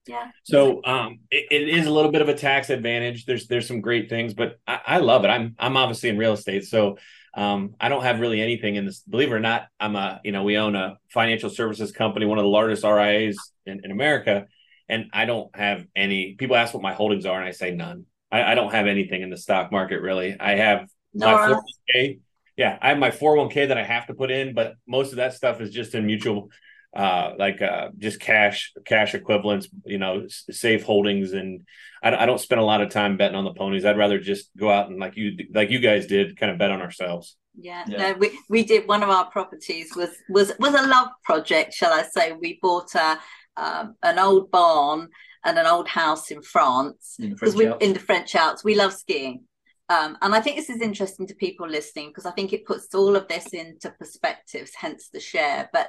yeah. 0.08 0.30
So 0.42 0.82
um, 0.84 1.20
it, 1.30 1.46
it 1.50 1.68
is 1.68 1.86
a 1.86 1.90
little 1.90 2.10
bit 2.10 2.22
of 2.22 2.28
a 2.28 2.34
tax 2.34 2.70
advantage. 2.70 3.26
There's 3.26 3.46
there's 3.46 3.68
some 3.68 3.82
great 3.82 4.08
things, 4.08 4.32
but 4.32 4.58
I, 4.66 4.80
I 4.86 4.98
love 4.98 5.24
it. 5.24 5.28
I'm 5.28 5.54
I'm 5.58 5.76
obviously 5.76 6.08
in 6.08 6.16
real 6.16 6.32
estate, 6.32 6.64
so 6.64 6.96
um, 7.34 7.74
I 7.78 7.90
don't 7.90 8.02
have 8.02 8.18
really 8.18 8.40
anything 8.40 8.76
in 8.76 8.86
this. 8.86 9.00
Believe 9.00 9.30
it 9.30 9.34
or 9.34 9.40
not, 9.40 9.66
I'm 9.78 9.94
a 9.96 10.20
you 10.24 10.32
know 10.32 10.44
we 10.44 10.56
own 10.56 10.74
a 10.74 10.96
financial 11.12 11.50
services 11.50 11.92
company, 11.92 12.24
one 12.24 12.38
of 12.38 12.44
the 12.44 12.48
largest 12.48 12.84
RIAs 12.84 13.36
in, 13.66 13.82
in 13.84 13.90
America, 13.90 14.46
and 14.88 15.10
I 15.12 15.26
don't 15.26 15.54
have 15.54 15.84
any. 15.94 16.34
People 16.36 16.56
ask 16.56 16.72
what 16.72 16.82
my 16.82 16.94
holdings 16.94 17.26
are, 17.26 17.38
and 17.38 17.46
I 17.46 17.52
say 17.52 17.74
none. 17.74 18.06
I, 18.32 18.52
I 18.52 18.54
don't 18.54 18.72
have 18.72 18.86
anything 18.86 19.20
in 19.20 19.28
the 19.28 19.36
stock 19.36 19.70
market 19.70 20.00
really. 20.00 20.36
I 20.40 20.56
have 20.56 20.88
my 21.14 21.60
401k. 21.94 22.20
Yeah, 22.56 22.78
I 22.80 22.88
have 22.88 22.98
my 22.98 23.10
401k 23.10 23.68
that 23.68 23.78
I 23.78 23.84
have 23.84 24.06
to 24.06 24.14
put 24.14 24.30
in, 24.30 24.54
but 24.54 24.74
most 24.86 25.10
of 25.10 25.16
that 25.16 25.34
stuff 25.34 25.60
is 25.60 25.70
just 25.70 25.94
in 25.94 26.06
mutual 26.06 26.48
uh, 26.96 27.32
like 27.38 27.60
uh, 27.60 27.90
just 27.98 28.20
cash 28.20 28.72
cash 28.84 29.14
equivalents, 29.14 29.68
you 29.84 29.98
know, 29.98 30.26
safe 30.28 30.84
holdings, 30.84 31.32
and 31.32 31.66
I, 32.02 32.14
I, 32.14 32.26
don't 32.26 32.40
spend 32.40 32.60
a 32.60 32.64
lot 32.64 32.80
of 32.80 32.90
time 32.90 33.16
betting 33.16 33.36
on 33.36 33.44
the 33.44 33.52
ponies. 33.52 33.84
I'd 33.84 33.98
rather 33.98 34.18
just 34.18 34.50
go 34.56 34.70
out 34.70 34.88
and 34.88 34.98
like 34.98 35.16
you 35.16 35.36
like 35.52 35.70
you 35.70 35.80
guys 35.80 36.06
did, 36.06 36.38
kind 36.38 36.50
of 36.50 36.58
bet 36.58 36.70
on 36.70 36.80
ourselves. 36.80 37.36
Yeah, 37.60 37.84
yeah. 37.86 37.98
no, 37.98 38.12
we 38.14 38.38
we 38.48 38.64
did 38.64 38.88
one 38.88 39.02
of 39.02 39.10
our 39.10 39.30
properties 39.30 39.94
was 39.94 40.10
was 40.28 40.52
was 40.58 40.74
a 40.74 40.86
love 40.86 41.08
project, 41.24 41.74
shall 41.74 41.92
I 41.92 42.02
say? 42.02 42.32
We 42.32 42.58
bought 42.62 42.94
a 42.94 43.18
um, 43.56 43.96
an 44.02 44.18
old 44.18 44.50
barn 44.50 45.08
and 45.44 45.58
an 45.58 45.66
old 45.66 45.88
house 45.88 46.30
in 46.30 46.42
France 46.42 47.16
because 47.18 47.54
we 47.54 47.70
in 47.80 47.92
the 47.92 48.00
French 48.00 48.34
Alps. 48.34 48.64
We 48.64 48.74
love 48.74 48.94
skiing. 48.94 49.44
Um, 49.90 50.18
and 50.20 50.34
I 50.34 50.40
think 50.40 50.56
this 50.56 50.68
is 50.68 50.82
interesting 50.82 51.26
to 51.28 51.34
people 51.34 51.66
listening 51.66 52.08
because 52.08 52.26
I 52.26 52.30
think 52.32 52.52
it 52.52 52.66
puts 52.66 52.94
all 52.94 53.16
of 53.16 53.26
this 53.26 53.46
into 53.54 53.90
perspectives, 53.90 54.72
hence 54.74 55.08
the 55.10 55.20
share. 55.20 55.70
But 55.72 55.88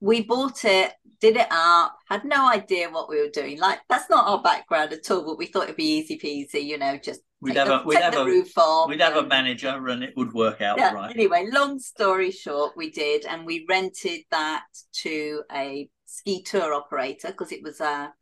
we 0.00 0.22
bought 0.22 0.64
it, 0.64 0.92
did 1.20 1.36
it 1.36 1.48
up, 1.50 1.96
had 2.08 2.24
no 2.24 2.50
idea 2.50 2.90
what 2.90 3.08
we 3.08 3.20
were 3.20 3.28
doing. 3.28 3.58
Like 3.60 3.80
that's 3.88 4.08
not 4.08 4.26
our 4.26 4.42
background 4.42 4.92
at 4.92 5.10
all, 5.10 5.24
but 5.24 5.38
we 5.38 5.46
thought 5.46 5.64
it'd 5.64 5.76
be 5.76 5.98
easy 5.98 6.18
peasy, 6.18 6.64
you 6.64 6.78
know, 6.78 6.96
just 6.96 7.20
we'd 7.40 7.56
have 7.56 7.68
the, 7.68 7.82
a 7.82 7.86
we'd 7.86 8.00
have 8.00 8.16
a 8.16 8.24
roof 8.24 8.56
off. 8.56 8.88
We'd 8.88 9.00
have 9.00 9.16
a 9.16 9.26
manager 9.26 9.88
and 9.88 10.02
it 10.02 10.14
would 10.16 10.32
work 10.32 10.60
out 10.62 10.78
yeah, 10.78 10.92
right. 10.92 11.14
Anyway, 11.14 11.48
long 11.52 11.78
story 11.78 12.30
short, 12.30 12.72
we 12.76 12.90
did, 12.90 13.26
and 13.26 13.44
we 13.44 13.66
rented 13.68 14.20
that 14.30 14.64
to 15.02 15.42
a 15.52 15.88
ski 16.06 16.42
tour 16.42 16.72
operator 16.72 17.28
because 17.28 17.52
it 17.52 17.62
was 17.62 17.80
a 17.80 18.12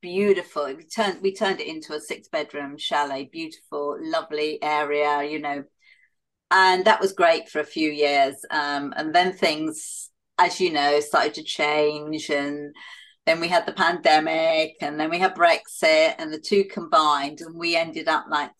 beautiful. 0.00 0.66
We 0.66 0.84
turned 0.84 1.20
we 1.20 1.34
turned 1.34 1.60
it 1.60 1.66
into 1.66 1.94
a 1.94 2.00
six 2.00 2.28
bedroom 2.28 2.78
chalet, 2.78 3.28
beautiful, 3.32 3.98
lovely 4.00 4.62
area, 4.62 5.24
you 5.24 5.40
know. 5.40 5.64
And 6.50 6.84
that 6.84 7.00
was 7.00 7.12
great 7.12 7.48
for 7.48 7.58
a 7.58 7.64
few 7.64 7.90
years. 7.90 8.36
Um, 8.48 8.94
and 8.96 9.12
then 9.12 9.32
things 9.32 10.10
as 10.38 10.60
you 10.60 10.72
know, 10.72 11.00
started 11.00 11.34
to 11.34 11.42
change. 11.42 12.30
And 12.30 12.74
then 13.26 13.40
we 13.40 13.48
had 13.48 13.66
the 13.66 13.72
pandemic, 13.72 14.76
and 14.80 14.98
then 14.98 15.10
we 15.10 15.18
had 15.18 15.34
Brexit, 15.34 16.14
and 16.18 16.32
the 16.32 16.40
two 16.40 16.64
combined. 16.64 17.40
And 17.40 17.58
we 17.58 17.76
ended 17.76 18.08
up 18.08 18.26
like, 18.30 18.50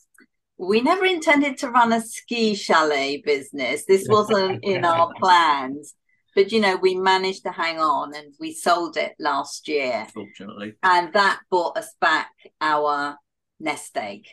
we 0.57 0.81
never 0.81 1.05
intended 1.05 1.59
to 1.59 1.71
run 1.71 1.93
a 1.93 2.01
ski 2.01 2.55
chalet 2.55 3.23
business. 3.25 3.85
This 3.85 4.07
wasn't 4.09 4.61
in 4.65 4.85
our 4.85 5.13
plans. 5.19 5.95
But 6.35 6.51
you 6.51 6.61
know, 6.61 6.77
we 6.77 6.97
managed 6.97 7.45
to 7.45 7.53
hang 7.53 7.79
on 7.79 8.15
and 8.15 8.35
we 8.41 8.53
sold 8.53 8.97
it 8.97 9.13
last 9.19 9.69
year. 9.69 10.07
Fortunately. 10.13 10.75
And 10.83 11.13
that 11.13 11.41
brought 11.49 11.79
us 11.79 11.95
back 12.01 12.31
our 12.61 13.17
nest 13.61 13.97
egg. 13.97 14.27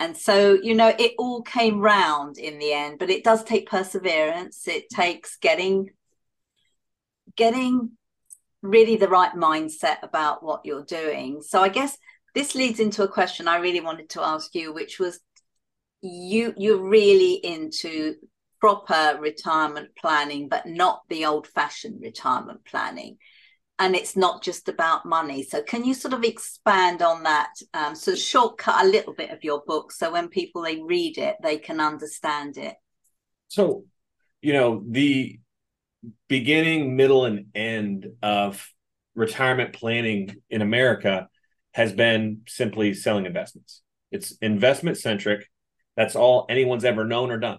And 0.00 0.16
so, 0.16 0.58
you 0.60 0.74
know, 0.74 0.92
it 0.98 1.12
all 1.18 1.42
came 1.42 1.80
round 1.80 2.38
in 2.38 2.58
the 2.58 2.72
end, 2.72 2.98
but 2.98 3.10
it 3.10 3.24
does 3.24 3.44
take 3.44 3.68
perseverance. 3.68 4.66
It 4.66 4.88
takes 4.90 5.36
getting 5.36 5.90
getting 7.36 7.92
really 8.62 8.96
the 8.96 9.08
right 9.08 9.32
mindset 9.34 9.96
about 10.02 10.42
what 10.42 10.64
you're 10.64 10.84
doing. 10.84 11.42
So 11.42 11.60
I 11.60 11.68
guess 11.68 11.96
this 12.34 12.54
leads 12.54 12.80
into 12.80 13.02
a 13.02 13.08
question 13.08 13.46
I 13.46 13.56
really 13.56 13.80
wanted 13.80 14.08
to 14.10 14.22
ask 14.22 14.54
you, 14.54 14.72
which 14.72 14.98
was 14.98 15.20
you 16.00 16.54
you're 16.56 16.82
really 16.82 17.34
into 17.34 18.14
proper 18.60 19.18
retirement 19.20 19.90
planning, 20.00 20.48
but 20.48 20.66
not 20.66 21.02
the 21.08 21.26
old-fashioned 21.26 22.00
retirement 22.00 22.64
planning. 22.64 23.18
And 23.78 23.94
it's 23.94 24.16
not 24.16 24.42
just 24.42 24.68
about 24.68 25.04
money. 25.04 25.42
So 25.42 25.62
can 25.62 25.84
you 25.84 25.94
sort 25.94 26.14
of 26.14 26.24
expand 26.24 27.02
on 27.02 27.24
that? 27.24 27.50
Um, 27.74 27.94
so 27.94 28.14
shortcut 28.14 28.84
a 28.84 28.88
little 28.88 29.12
bit 29.12 29.30
of 29.30 29.44
your 29.44 29.62
book 29.66 29.92
so 29.92 30.12
when 30.12 30.28
people 30.28 30.62
they 30.62 30.80
read 30.80 31.18
it, 31.18 31.36
they 31.42 31.58
can 31.58 31.80
understand 31.80 32.56
it. 32.56 32.76
So, 33.48 33.84
you 34.40 34.52
know, 34.52 34.82
the 34.88 35.40
beginning, 36.28 36.96
middle, 36.96 37.24
and 37.24 37.46
end 37.54 38.08
of 38.22 38.70
retirement 39.14 39.72
planning 39.72 40.34
in 40.50 40.62
America 40.62 41.28
has 41.72 41.92
been 41.92 42.42
simply 42.46 42.94
selling 42.94 43.26
investments. 43.26 43.82
It's 44.10 44.32
investment 44.40 44.96
centric. 44.96 45.48
That's 45.96 46.16
all 46.16 46.46
anyone's 46.48 46.84
ever 46.84 47.04
known 47.04 47.30
or 47.30 47.38
done. 47.38 47.58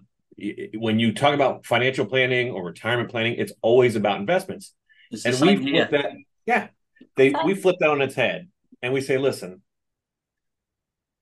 When 0.74 1.00
you 1.00 1.14
talk 1.14 1.34
about 1.34 1.66
financial 1.66 2.06
planning 2.06 2.52
or 2.52 2.64
retirement 2.66 3.10
planning, 3.10 3.36
it's 3.38 3.54
always 3.62 3.96
about 3.96 4.20
investments. 4.20 4.74
and 5.12 5.40
we 5.42 5.56
flip 5.58 5.92
that, 5.92 6.12
yeah, 6.46 6.68
they 7.16 7.34
we 7.46 7.56
flip 7.56 7.78
that 7.80 7.90
on 7.90 8.02
its 8.02 8.16
head 8.16 8.50
and 8.82 8.94
we 8.94 9.02
say, 9.02 9.18
listen, 9.18 9.62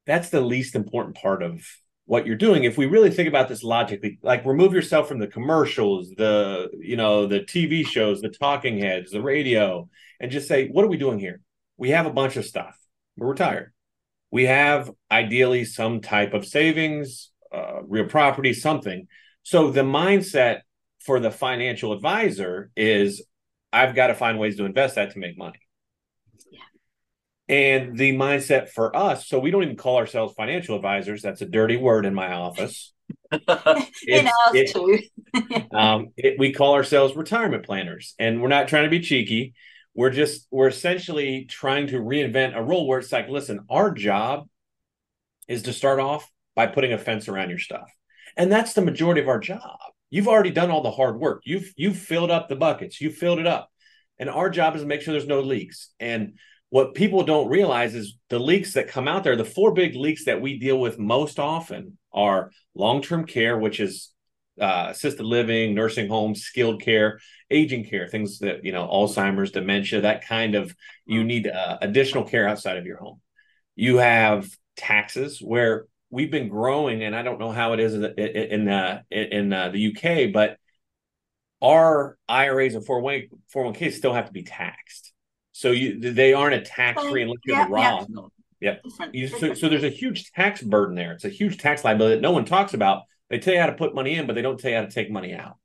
that's 0.06 0.30
the 0.30 0.42
least 0.42 0.76
important 0.76 1.16
part 1.16 1.44
of 1.44 1.66
what 2.06 2.28
you're 2.28 2.36
doing 2.36 2.66
if 2.66 2.78
we 2.78 2.86
really 2.86 3.10
think 3.10 3.30
about 3.30 3.48
this 3.48 3.64
logically 3.64 4.20
like 4.22 4.46
remove 4.46 4.74
yourself 4.74 5.08
from 5.08 5.20
the 5.20 5.28
commercials 5.28 6.10
the 6.18 6.70
you 6.78 6.98
know 6.98 7.28
the 7.28 7.40
tv 7.40 7.86
shows 7.86 8.20
the 8.20 8.30
talking 8.30 8.78
heads 8.78 9.12
the 9.12 9.22
radio 9.22 9.88
and 10.20 10.32
just 10.32 10.48
say 10.48 10.68
what 10.68 10.84
are 10.86 10.90
we 10.90 10.98
doing 10.98 11.20
here? 11.20 11.40
We 11.78 11.90
have 11.90 12.06
a 12.06 12.14
bunch 12.14 12.38
of 12.38 12.46
stuff. 12.46 12.78
We're 13.18 13.28
retired. 13.28 13.74
We 14.32 14.46
have 14.46 14.92
ideally 15.12 15.66
some 15.66 16.02
type 16.02 16.34
of 16.34 16.46
savings 16.46 17.32
uh, 17.54 17.84
real 17.84 18.06
property 18.06 18.54
something. 18.54 19.08
So 19.44 19.70
the 19.70 19.82
mindset 19.82 20.62
for 21.04 21.20
the 21.20 21.32
financial 21.32 21.92
advisor 21.92 22.72
is 22.76 23.24
i've 23.72 23.96
got 23.96 24.08
to 24.08 24.16
find 24.16 24.40
ways 24.40 24.58
to 24.58 24.66
invest 24.66 24.96
that 24.96 25.12
to 25.12 25.20
make 25.20 25.38
money 25.38 25.60
and 27.50 27.98
the 27.98 28.14
mindset 28.14 28.70
for 28.70 28.96
us, 28.96 29.28
so 29.28 29.40
we 29.40 29.52
don't 29.52 29.64
even 29.64 29.76
call 29.76 29.98
ourselves 29.98 30.34
financial 30.34 30.76
advisors. 30.76 31.22
That's 31.22 31.42
a 31.42 31.46
dirty 31.46 31.78
word 31.78 32.06
in 32.06 32.14
my 32.14 32.32
office. 32.34 32.94
in 34.08 34.28
ours 34.28 34.72
too. 34.72 35.00
um, 35.74 36.08
it, 36.16 36.40
we 36.40 36.54
call 36.54 36.74
ourselves 36.74 37.16
retirement 37.16 37.66
planners, 37.66 38.16
and 38.18 38.42
we're 38.42 38.48
not 38.48 38.68
trying 38.68 38.86
to 38.86 38.90
be 38.90 39.02
cheeky. 39.02 39.54
We're 39.94 40.10
just 40.10 40.48
we're 40.52 40.70
essentially 40.70 41.46
trying 41.46 41.88
to 41.88 42.00
reinvent 42.00 42.56
a 42.56 42.64
role 42.64 42.88
where 42.88 43.00
it's 43.00 43.12
like, 43.12 43.28
listen, 43.28 43.66
our 43.70 43.92
job 43.92 44.48
is 45.48 45.64
to 45.64 45.74
start 45.74 46.00
off 46.00 46.30
by 46.56 46.68
putting 46.68 46.94
a 46.94 46.98
fence 46.98 47.28
around 47.28 47.50
your 47.50 47.60
stuff, 47.60 47.92
and 48.38 48.52
that's 48.52 48.74
the 48.74 48.82
majority 48.82 49.22
of 49.22 49.28
our 49.28 49.40
job. 49.40 49.78
You've 50.10 50.28
already 50.30 50.52
done 50.52 50.72
all 50.72 50.82
the 50.82 50.92
hard 50.92 51.20
work. 51.20 51.42
You've 51.46 51.74
you've 51.76 51.98
filled 51.98 52.32
up 52.32 52.48
the 52.48 52.56
buckets. 52.56 53.02
You 53.02 53.10
filled 53.10 53.40
it 53.40 53.48
up, 53.48 53.70
and 54.18 54.30
our 54.30 54.50
job 54.50 54.76
is 54.76 54.82
to 54.82 54.88
make 54.88 55.02
sure 55.02 55.12
there's 55.12 55.28
no 55.28 55.42
leaks 55.42 55.90
and 56.00 56.36
what 56.74 56.96
people 56.96 57.24
don't 57.24 57.50
realize 57.50 57.94
is 57.94 58.18
the 58.32 58.40
leaks 58.40 58.74
that 58.74 58.88
come 58.88 59.08
out 59.08 59.24
there 59.24 59.36
the 59.36 59.46
four 59.46 59.74
big 59.74 59.96
leaks 59.96 60.26
that 60.26 60.42
we 60.42 60.58
deal 60.58 60.80
with 60.80 60.98
most 60.98 61.38
often 61.38 62.00
are 62.12 62.50
long-term 62.74 63.28
care 63.28 63.56
which 63.60 63.80
is 63.80 64.10
uh, 64.60 64.88
assisted 64.90 65.24
living 65.24 65.76
nursing 65.76 66.10
homes 66.10 66.42
skilled 66.42 66.82
care 66.82 67.20
aging 67.52 67.86
care 67.86 68.08
things 68.08 68.40
that 68.40 68.66
you 68.66 68.72
know 68.72 68.88
alzheimer's 68.88 69.52
dementia 69.52 70.02
that 70.02 70.26
kind 70.26 70.56
of 70.56 70.76
you 71.06 71.24
need 71.24 71.48
uh, 71.48 71.78
additional 71.84 72.24
care 72.24 72.48
outside 72.48 72.78
of 72.78 72.88
your 72.88 72.98
home. 72.98 73.22
You 73.76 73.98
have 73.98 74.50
taxes 74.76 75.38
where 75.40 75.86
we've 76.10 76.32
been 76.32 76.50
growing 76.50 77.04
and 77.04 77.16
i 77.16 77.22
don't 77.22 77.40
know 77.40 77.52
how 77.52 77.74
it 77.74 77.80
is 77.80 77.94
in 77.94 78.04
in, 78.04 78.68
uh, 78.68 79.02
in 79.12 79.54
uh, 79.54 79.70
the 79.70 79.90
uk 79.92 80.34
but 80.34 80.58
our 81.62 82.18
iras 82.28 82.74
and 82.74 82.86
401ks 82.86 83.94
still 83.94 84.14
have 84.14 84.26
to 84.26 84.32
be 84.32 84.42
taxed 84.42 85.13
so 85.54 85.72
you 85.72 86.12
they 86.12 86.34
aren't 86.34 86.56
a 86.56 86.62
tax 86.62 87.02
free 87.02 87.22
unless 87.22 87.38
you're 87.46 87.58
yeah, 87.58 87.66
the 87.66 87.72
Roth. 87.72 88.08
Yeah. 88.60 88.76
Yep. 89.14 89.30
so, 89.40 89.54
so 89.54 89.70
there's 89.70 89.84
a 89.84 89.90
huge 89.90 90.32
tax 90.32 90.62
burden 90.62 90.96
there. 90.96 91.12
It's 91.14 91.26
a 91.26 91.30
huge 91.30 91.58
tax 91.58 91.84
liability 91.84 92.16
that 92.16 92.22
no 92.22 92.32
one 92.32 92.46
talks 92.46 92.74
about. 92.74 93.04
They 93.30 93.40
tell 93.40 93.54
you 93.54 93.60
how 93.60 93.68
to 93.68 93.74
put 93.74 93.94
money 93.94 94.16
in, 94.16 94.26
but 94.26 94.36
they 94.36 94.42
don't 94.42 94.60
tell 94.60 94.72
you 94.72 94.78
how 94.78 94.84
to 94.84 94.92
take 94.92 95.12
money 95.12 95.34
out. 95.34 95.58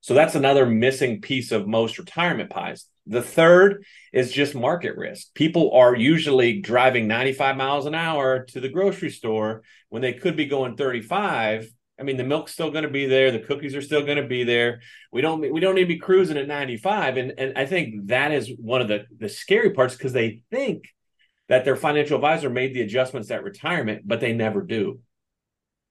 So 0.00 0.14
that's 0.14 0.34
another 0.34 0.66
missing 0.66 1.20
piece 1.20 1.52
of 1.52 1.68
most 1.68 1.98
retirement 1.98 2.50
pies. 2.50 2.86
The 3.06 3.22
third 3.22 3.84
is 4.12 4.32
just 4.32 4.54
market 4.54 4.96
risk. 4.96 5.32
People 5.34 5.72
are 5.72 5.94
usually 5.94 6.60
driving 6.60 7.06
95 7.06 7.56
miles 7.56 7.86
an 7.86 7.94
hour 7.94 8.44
to 8.46 8.60
the 8.60 8.68
grocery 8.68 9.10
store 9.10 9.62
when 9.88 10.02
they 10.02 10.12
could 10.12 10.36
be 10.36 10.46
going 10.46 10.76
35 10.76 11.70
I 12.00 12.02
mean, 12.02 12.16
the 12.16 12.24
milk's 12.24 12.52
still 12.52 12.70
going 12.70 12.84
to 12.84 12.90
be 12.90 13.06
there. 13.06 13.30
The 13.30 13.40
cookies 13.40 13.76
are 13.76 13.82
still 13.82 14.02
going 14.04 14.16
to 14.16 14.26
be 14.26 14.42
there. 14.42 14.80
We 15.12 15.20
don't 15.20 15.40
we 15.52 15.60
don't 15.60 15.74
need 15.74 15.82
to 15.82 15.86
be 15.86 15.98
cruising 15.98 16.38
at 16.38 16.48
95. 16.48 17.18
And 17.18 17.34
and 17.38 17.58
I 17.58 17.66
think 17.66 18.06
that 18.06 18.32
is 18.32 18.50
one 18.58 18.80
of 18.80 18.88
the 18.88 19.04
the 19.16 19.28
scary 19.28 19.70
parts 19.70 19.94
because 19.94 20.14
they 20.14 20.42
think 20.50 20.88
that 21.48 21.64
their 21.64 21.76
financial 21.76 22.16
advisor 22.16 22.48
made 22.48 22.74
the 22.74 22.80
adjustments 22.80 23.30
at 23.30 23.42
retirement, 23.42 24.02
but 24.06 24.20
they 24.20 24.32
never 24.32 24.62
do. 24.62 25.00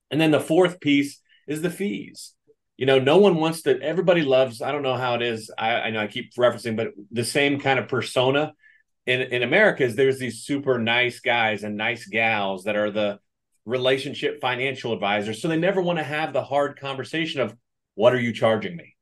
And 0.10 0.20
then 0.20 0.32
the 0.32 0.40
fourth 0.40 0.80
piece 0.80 1.22
is 1.48 1.62
the 1.62 1.70
fees. 1.70 2.34
You 2.76 2.86
know, 2.86 2.98
no 2.98 3.18
one 3.18 3.36
wants 3.36 3.62
to. 3.64 3.80
Everybody 3.80 4.24
loves. 4.24 4.62
I 4.62 4.72
don't 4.72 4.84
know 4.84 4.96
how 4.96 5.16
it 5.16 5.22
is. 5.22 5.52
I, 5.58 5.74
I 5.74 5.90
know 5.92 6.00
I 6.00 6.08
keep 6.08 6.34
referencing, 6.36 6.76
but 6.76 6.88
the 7.12 7.26
same 7.26 7.60
kind 7.60 7.78
of 7.78 7.88
persona 7.88 8.54
in 9.06 9.22
in 9.22 9.44
America 9.44 9.84
is 9.84 9.96
there's 9.96 10.18
these 10.18 10.44
super 10.44 10.80
nice 10.80 11.20
guys 11.20 11.64
and 11.64 11.78
nice 11.78 12.08
gals 12.08 12.64
that 12.64 12.76
are 12.76 12.90
the 12.90 13.20
relationship 13.70 14.42
financial 14.42 14.94
advisors. 14.94 15.42
So 15.42 15.48
they 15.48 15.58
never 15.58 15.82
want 15.82 16.00
to 16.00 16.04
have 16.04 16.34
the 16.34 16.44
hard 16.44 16.80
conversation 16.80 17.42
of 17.42 17.56
what 17.96 18.14
are 18.14 18.20
you 18.20 18.34
charging 18.34 18.76
me? 18.76 18.96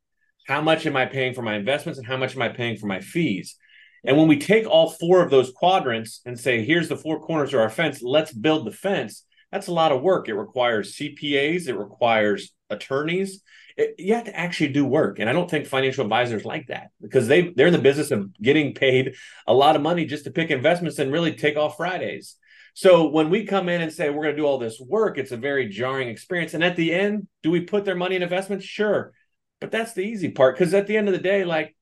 How 0.48 0.62
much 0.62 0.86
am 0.86 0.96
I 0.96 1.06
paying 1.06 1.34
for 1.34 1.42
my 1.42 1.56
investments 1.56 1.98
and 1.98 2.08
how 2.08 2.18
much 2.18 2.36
am 2.36 2.42
I 2.42 2.50
paying 2.50 2.78
for 2.78 2.88
my 2.88 3.00
fees? 3.00 3.56
And 4.04 4.18
when 4.18 4.28
we 4.28 4.38
take 4.38 4.68
all 4.68 4.90
four 4.90 5.22
of 5.22 5.30
those 5.30 5.52
quadrants 5.52 6.22
and 6.26 6.40
say, 6.40 6.64
here's 6.64 6.88
the 6.88 6.96
four 6.96 7.20
corners 7.20 7.54
of 7.54 7.60
our 7.60 7.70
fence, 7.70 8.02
let's 8.02 8.32
build 8.32 8.66
the 8.66 8.72
fence, 8.72 9.24
that's 9.52 9.68
a 9.68 9.74
lot 9.74 9.92
of 9.92 10.02
work. 10.02 10.30
It 10.30 10.36
requires 10.36 10.96
CPAs, 10.96 11.68
it 11.68 11.78
requires 11.78 12.54
attorneys. 12.70 13.42
It, 13.76 13.96
you 13.98 14.16
have 14.16 14.26
to 14.26 14.38
actually 14.38 14.70
do 14.70 14.86
work. 14.86 15.20
And 15.20 15.30
I 15.30 15.34
don't 15.34 15.50
think 15.50 15.68
financial 15.68 16.04
advisors 16.04 16.46
like 16.46 16.68
that 16.68 16.90
because 17.02 17.28
they, 17.28 17.50
they're 17.50 17.68
in 17.68 17.74
the 17.74 17.80
business 17.80 18.12
of 18.12 18.34
getting 18.42 18.74
paid 18.74 19.16
a 19.46 19.54
lot 19.54 19.76
of 19.76 19.82
money 19.82 20.06
just 20.06 20.24
to 20.26 20.32
pick 20.32 20.50
investments 20.50 21.00
and 21.00 21.12
really 21.12 21.34
take 21.34 21.58
off 21.58 21.78
Fridays. 21.78 22.36
So 22.78 23.08
when 23.08 23.32
we 23.32 23.44
come 23.44 23.70
in 23.70 23.82
and 23.82 23.92
say 23.92 24.12
we're 24.12 24.22
going 24.22 24.36
to 24.36 24.40
do 24.40 24.46
all 24.46 24.60
this 24.60 24.80
work, 24.80 25.18
it's 25.18 25.32
a 25.32 25.36
very 25.36 25.68
jarring 25.68 26.10
experience. 26.10 26.54
And 26.54 26.64
at 26.64 26.76
the 26.76 26.94
end, 26.94 27.28
do 27.42 27.50
we 27.50 27.62
put 27.62 27.86
their 27.86 27.96
money 27.96 28.16
in 28.16 28.22
investments? 28.22 28.66
Sure. 28.66 29.14
But 29.60 29.72
that's 29.72 29.94
the 29.94 30.04
easy 30.04 30.30
part 30.30 30.56
because 30.56 30.76
at 30.76 30.86
the 30.86 30.96
end 30.96 31.08
of 31.08 31.16
the 31.16 31.20
day, 31.20 31.44
like, 31.44 31.76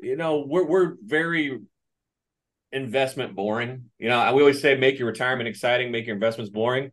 you 0.00 0.16
know, 0.16 0.44
we're 0.44 0.66
we're 0.66 0.96
very 1.00 1.60
investment 2.72 3.36
boring. 3.36 3.84
You 4.00 4.08
know, 4.08 4.34
we 4.34 4.42
always 4.42 4.60
say 4.60 4.74
make 4.74 4.98
your 4.98 5.06
retirement 5.06 5.48
exciting, 5.48 5.92
make 5.92 6.06
your 6.06 6.16
investments 6.16 6.50
boring. 6.50 6.90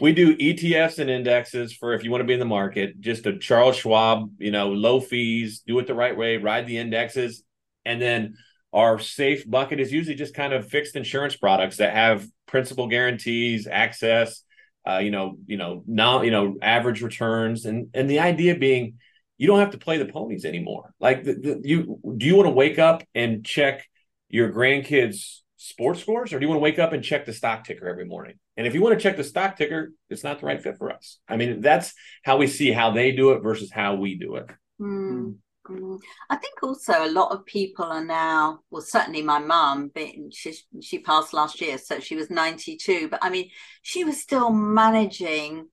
We 0.00 0.14
do 0.14 0.34
ETFs 0.38 0.98
and 0.98 1.10
indexes 1.10 1.74
for 1.74 1.92
if 1.92 2.02
you 2.02 2.10
want 2.10 2.22
to 2.22 2.26
be 2.26 2.32
in 2.32 2.38
the 2.38 2.46
market, 2.46 2.98
just 2.98 3.26
a 3.26 3.36
Charles 3.36 3.76
Schwab, 3.76 4.30
you 4.38 4.52
know, 4.52 4.70
low 4.70 5.00
fees, 5.00 5.62
do 5.66 5.78
it 5.80 5.86
the 5.86 5.92
right 5.92 6.16
way, 6.16 6.38
ride 6.38 6.66
the 6.66 6.78
indexes, 6.78 7.42
and 7.84 8.00
then 8.00 8.36
our 8.72 8.98
safe 8.98 9.48
bucket 9.48 9.80
is 9.80 9.92
usually 9.92 10.16
just 10.16 10.32
kind 10.32 10.54
of 10.54 10.68
fixed 10.68 10.96
insurance 10.96 11.36
products 11.36 11.78
that 11.78 11.92
have 11.92 12.26
principal 12.50 12.88
guarantees, 12.88 13.66
access, 13.66 14.42
uh, 14.86 14.98
you 14.98 15.10
know, 15.10 15.36
you 15.46 15.56
know, 15.56 15.82
now 15.86 16.22
you 16.22 16.30
know, 16.30 16.56
average 16.60 17.02
returns, 17.02 17.64
and 17.64 17.88
and 17.94 18.10
the 18.10 18.20
idea 18.20 18.56
being, 18.56 18.98
you 19.38 19.46
don't 19.46 19.60
have 19.60 19.70
to 19.70 19.78
play 19.78 19.98
the 19.98 20.12
ponies 20.12 20.44
anymore. 20.44 20.92
Like, 21.00 21.24
the, 21.24 21.34
the, 21.34 21.60
you 21.62 21.98
do 22.16 22.26
you 22.26 22.36
want 22.36 22.46
to 22.46 22.54
wake 22.54 22.78
up 22.78 23.02
and 23.14 23.44
check 23.44 23.86
your 24.28 24.52
grandkids' 24.52 25.40
sports 25.56 26.00
scores, 26.00 26.32
or 26.32 26.38
do 26.38 26.44
you 26.44 26.48
want 26.48 26.58
to 26.58 26.62
wake 26.62 26.78
up 26.78 26.92
and 26.92 27.04
check 27.04 27.24
the 27.24 27.32
stock 27.32 27.64
ticker 27.64 27.88
every 27.88 28.04
morning? 28.04 28.34
And 28.56 28.66
if 28.66 28.74
you 28.74 28.82
want 28.82 28.98
to 28.98 29.02
check 29.02 29.16
the 29.16 29.24
stock 29.24 29.56
ticker, 29.56 29.92
it's 30.08 30.24
not 30.24 30.40
the 30.40 30.46
right 30.46 30.62
fit 30.62 30.76
for 30.76 30.90
us. 30.90 31.18
I 31.28 31.36
mean, 31.36 31.60
that's 31.60 31.94
how 32.22 32.36
we 32.36 32.46
see 32.46 32.72
how 32.72 32.90
they 32.90 33.12
do 33.12 33.32
it 33.32 33.42
versus 33.42 33.70
how 33.70 33.94
we 33.94 34.16
do 34.16 34.36
it. 34.36 34.50
Mm. 34.80 35.36
Mm, 35.68 35.98
I 36.30 36.36
think 36.36 36.62
also 36.62 37.04
a 37.04 37.10
lot 37.10 37.32
of 37.32 37.44
people 37.44 37.84
are 37.84 38.04
now, 38.04 38.60
well, 38.70 38.82
certainly 38.82 39.22
my 39.22 39.38
mum, 39.38 39.90
she, 40.32 40.54
she 40.80 40.98
passed 41.00 41.32
last 41.34 41.60
year, 41.60 41.76
so 41.78 42.00
she 42.00 42.16
was 42.16 42.30
92, 42.30 43.08
but 43.08 43.20
I 43.22 43.30
mean, 43.30 43.50
she 43.82 44.04
was 44.04 44.20
still 44.20 44.50
managing 44.50 45.68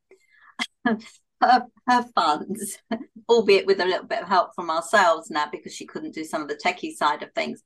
her, 0.86 1.66
her 1.88 2.06
funds, 2.16 2.80
albeit 3.30 3.66
with 3.68 3.80
a 3.82 3.86
little 3.86 4.08
bit 4.08 4.24
of 4.24 4.28
help 4.28 4.52
from 4.56 4.70
ourselves 4.70 5.30
now 5.32 5.48
because 5.52 5.74
she 5.74 5.86
couldn't 5.86 6.16
do 6.16 6.24
some 6.24 6.42
of 6.42 6.48
the 6.48 6.56
techie 6.56 6.96
side 6.96 7.24
of 7.24 7.32
things. 7.34 7.62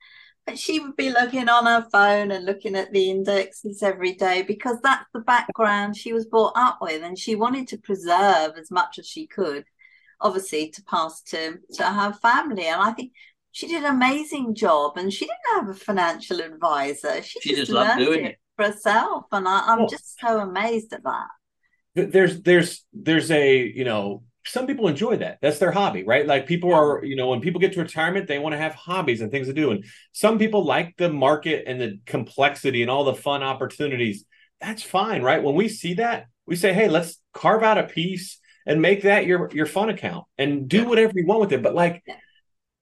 But 0.45 0.57
she 0.57 0.79
would 0.79 0.95
be 0.95 1.11
looking 1.11 1.49
on 1.49 1.67
her 1.67 1.87
phone 1.91 2.31
and 2.31 2.45
looking 2.45 2.75
at 2.75 2.91
the 2.91 3.11
indexes 3.11 3.83
every 3.83 4.13
day 4.13 4.41
because 4.41 4.77
that's 4.81 5.05
the 5.13 5.19
background 5.19 5.95
she 5.95 6.13
was 6.13 6.25
brought 6.25 6.53
up 6.55 6.79
with. 6.81 7.03
And 7.03 7.17
she 7.17 7.35
wanted 7.35 7.67
to 7.69 7.77
preserve 7.77 8.53
as 8.57 8.71
much 8.71 8.97
as 8.97 9.07
she 9.07 9.27
could 9.27 9.65
obviously 10.21 10.69
to 10.69 10.83
pass 10.83 11.21
to 11.23 11.57
to 11.73 11.83
her 11.83 12.13
family. 12.13 12.67
And 12.67 12.81
I 12.81 12.91
think 12.91 13.13
she 13.51 13.67
did 13.67 13.83
an 13.83 13.95
amazing 13.95 14.55
job. 14.55 14.97
And 14.97 15.11
she 15.11 15.25
didn't 15.25 15.67
have 15.67 15.69
a 15.69 15.73
financial 15.73 16.39
advisor. 16.39 17.21
She, 17.21 17.39
she 17.41 17.49
just, 17.49 17.59
just 17.61 17.71
learned 17.71 18.01
it, 18.01 18.25
it, 18.25 18.39
for 18.55 18.65
herself. 18.65 19.25
And 19.31 19.47
I, 19.47 19.73
am 19.73 19.79
well, 19.79 19.87
just 19.89 20.19
so 20.19 20.39
amazed 20.39 20.93
at 20.93 21.03
that. 21.03 21.27
There's 21.93 22.41
there's 22.41 22.85
there's 22.93 23.29
a 23.31 23.59
you 23.59 23.83
know 23.83 24.23
some 24.45 24.65
people 24.65 24.87
enjoy 24.87 25.17
that. 25.17 25.37
That's 25.41 25.59
their 25.59 25.71
hobby, 25.71 26.03
right? 26.03 26.25
Like 26.25 26.47
people 26.47 26.73
are, 26.73 27.03
you 27.03 27.15
know, 27.15 27.27
when 27.29 27.41
people 27.41 27.61
get 27.61 27.73
to 27.73 27.81
retirement, 27.81 28.27
they 28.27 28.39
want 28.39 28.53
to 28.53 28.59
have 28.59 28.73
hobbies 28.73 29.21
and 29.21 29.31
things 29.31 29.47
to 29.47 29.53
do. 29.53 29.71
And 29.71 29.85
some 30.13 30.39
people 30.39 30.65
like 30.65 30.95
the 30.97 31.09
market 31.09 31.65
and 31.67 31.79
the 31.79 31.99
complexity 32.05 32.81
and 32.81 32.89
all 32.89 33.03
the 33.03 33.13
fun 33.13 33.43
opportunities. 33.43 34.25
That's 34.59 34.83
fine, 34.83 35.21
right? 35.21 35.43
When 35.43 35.55
we 35.55 35.69
see 35.69 35.95
that, 35.95 36.25
we 36.45 36.55
say, 36.55 36.73
hey, 36.73 36.89
let's 36.89 37.19
carve 37.33 37.63
out 37.63 37.77
a 37.77 37.83
piece 37.83 38.39
and 38.65 38.81
make 38.81 39.03
that 39.03 39.25
your 39.25 39.49
your 39.53 39.65
fun 39.65 39.89
account 39.89 40.25
and 40.37 40.67
do 40.67 40.85
whatever 40.85 41.13
you 41.15 41.25
want 41.25 41.41
with 41.41 41.51
it. 41.53 41.63
But 41.63 41.75
like, 41.75 42.03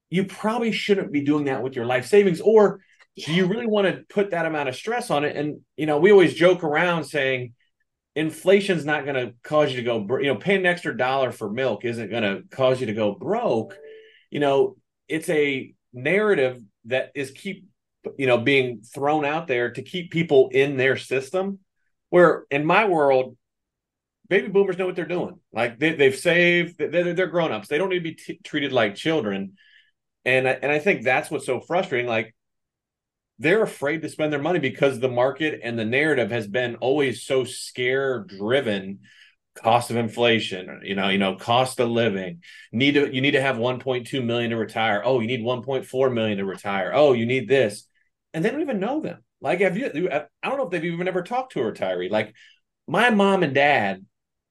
you 0.09 0.25
probably 0.25 0.71
shouldn't 0.71 1.11
be 1.11 1.21
doing 1.21 1.45
that 1.45 1.63
with 1.63 1.75
your 1.75 1.85
life 1.85 2.07
savings. 2.07 2.41
Or 2.41 2.81
do 3.15 3.33
you 3.33 3.45
really 3.45 3.67
want 3.67 3.87
to 3.87 4.03
put 4.09 4.31
that 4.31 4.45
amount 4.45 4.69
of 4.69 4.75
stress 4.75 5.09
on 5.09 5.23
it? 5.23 5.35
And 5.35 5.61
you 5.77 5.85
know, 5.85 5.99
we 5.99 6.11
always 6.11 6.33
joke 6.33 6.63
around 6.63 7.05
saying 7.05 7.53
inflation's 8.15 8.85
not 8.85 9.05
going 9.05 9.15
to 9.15 9.33
cause 9.43 9.71
you 9.71 9.77
to 9.77 9.83
go. 9.83 10.19
You 10.19 10.33
know, 10.33 10.35
paying 10.35 10.61
an 10.61 10.65
extra 10.65 10.95
dollar 10.95 11.31
for 11.31 11.49
milk 11.49 11.85
isn't 11.85 12.09
going 12.09 12.23
to 12.23 12.43
cause 12.49 12.79
you 12.79 12.87
to 12.87 12.93
go 12.93 13.13
broke. 13.13 13.77
You 14.29 14.39
know, 14.39 14.75
it's 15.07 15.29
a 15.29 15.73
narrative 15.93 16.61
that 16.85 17.11
is 17.15 17.31
keep 17.31 17.65
you 18.17 18.27
know 18.27 18.37
being 18.37 18.81
thrown 18.81 19.25
out 19.25 19.47
there 19.47 19.71
to 19.71 19.81
keep 19.81 20.11
people 20.11 20.49
in 20.51 20.77
their 20.77 20.95
system 20.97 21.59
where 22.09 22.45
in 22.49 22.65
my 22.65 22.85
world 22.85 23.35
baby 24.29 24.47
boomers 24.47 24.77
know 24.77 24.85
what 24.85 24.95
they're 24.95 25.05
doing. 25.05 25.39
Like 25.51 25.79
they, 25.79 25.93
they've 25.93 26.15
saved, 26.15 26.77
they're, 26.77 27.13
they're 27.13 27.27
grown 27.27 27.51
ups. 27.51 27.67
They 27.67 27.77
don't 27.77 27.89
need 27.89 27.99
to 27.99 28.03
be 28.03 28.13
t- 28.15 28.39
treated 28.43 28.71
like 28.71 28.95
children. 28.95 29.53
And 30.25 30.47
I, 30.47 30.51
and 30.51 30.71
I 30.71 30.79
think 30.79 31.03
that's 31.03 31.31
what's 31.31 31.45
so 31.45 31.59
frustrating. 31.59 32.07
Like 32.07 32.35
they're 33.39 33.63
afraid 33.63 34.01
to 34.01 34.09
spend 34.09 34.31
their 34.31 34.41
money 34.41 34.59
because 34.59 34.99
the 34.99 35.09
market 35.09 35.61
and 35.63 35.79
the 35.79 35.85
narrative 35.85 36.29
has 36.29 36.45
been 36.47 36.75
always 36.75 37.23
so 37.23 37.43
scare 37.45 38.19
driven 38.19 38.99
cost 39.55 39.89
of 39.89 39.97
inflation 39.97 40.81
you 40.83 40.95
know 40.95 41.09
you 41.09 41.17
know 41.17 41.35
cost 41.35 41.79
of 41.79 41.89
living 41.89 42.41
need 42.71 42.93
to 42.93 43.13
you 43.13 43.19
need 43.19 43.31
to 43.31 43.41
have 43.41 43.57
1.2 43.57 44.23
million 44.23 44.51
to 44.51 44.55
retire 44.55 45.01
oh 45.03 45.19
you 45.19 45.27
need 45.27 45.41
1.4 45.41 46.13
million 46.13 46.37
to 46.37 46.45
retire 46.45 46.91
oh 46.93 47.13
you 47.13 47.25
need 47.25 47.49
this 47.49 47.85
and 48.33 48.45
they 48.45 48.51
don't 48.51 48.61
even 48.61 48.79
know 48.79 49.01
them 49.01 49.21
like 49.41 49.59
have 49.59 49.75
you 49.75 50.09
i 50.11 50.25
don't 50.43 50.57
know 50.57 50.65
if 50.65 50.69
they've 50.69 50.85
even 50.85 51.07
ever 51.07 51.23
talked 51.23 51.53
to 51.53 51.61
a 51.61 51.71
retiree 51.71 52.11
like 52.11 52.33
my 52.87 53.09
mom 53.09 53.43
and 53.43 53.55
dad 53.55 54.05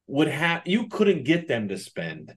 would 0.08 0.28
have 0.28 0.62
you 0.64 0.88
couldn't 0.88 1.24
get 1.24 1.46
them 1.46 1.68
to 1.68 1.78
spend 1.78 2.34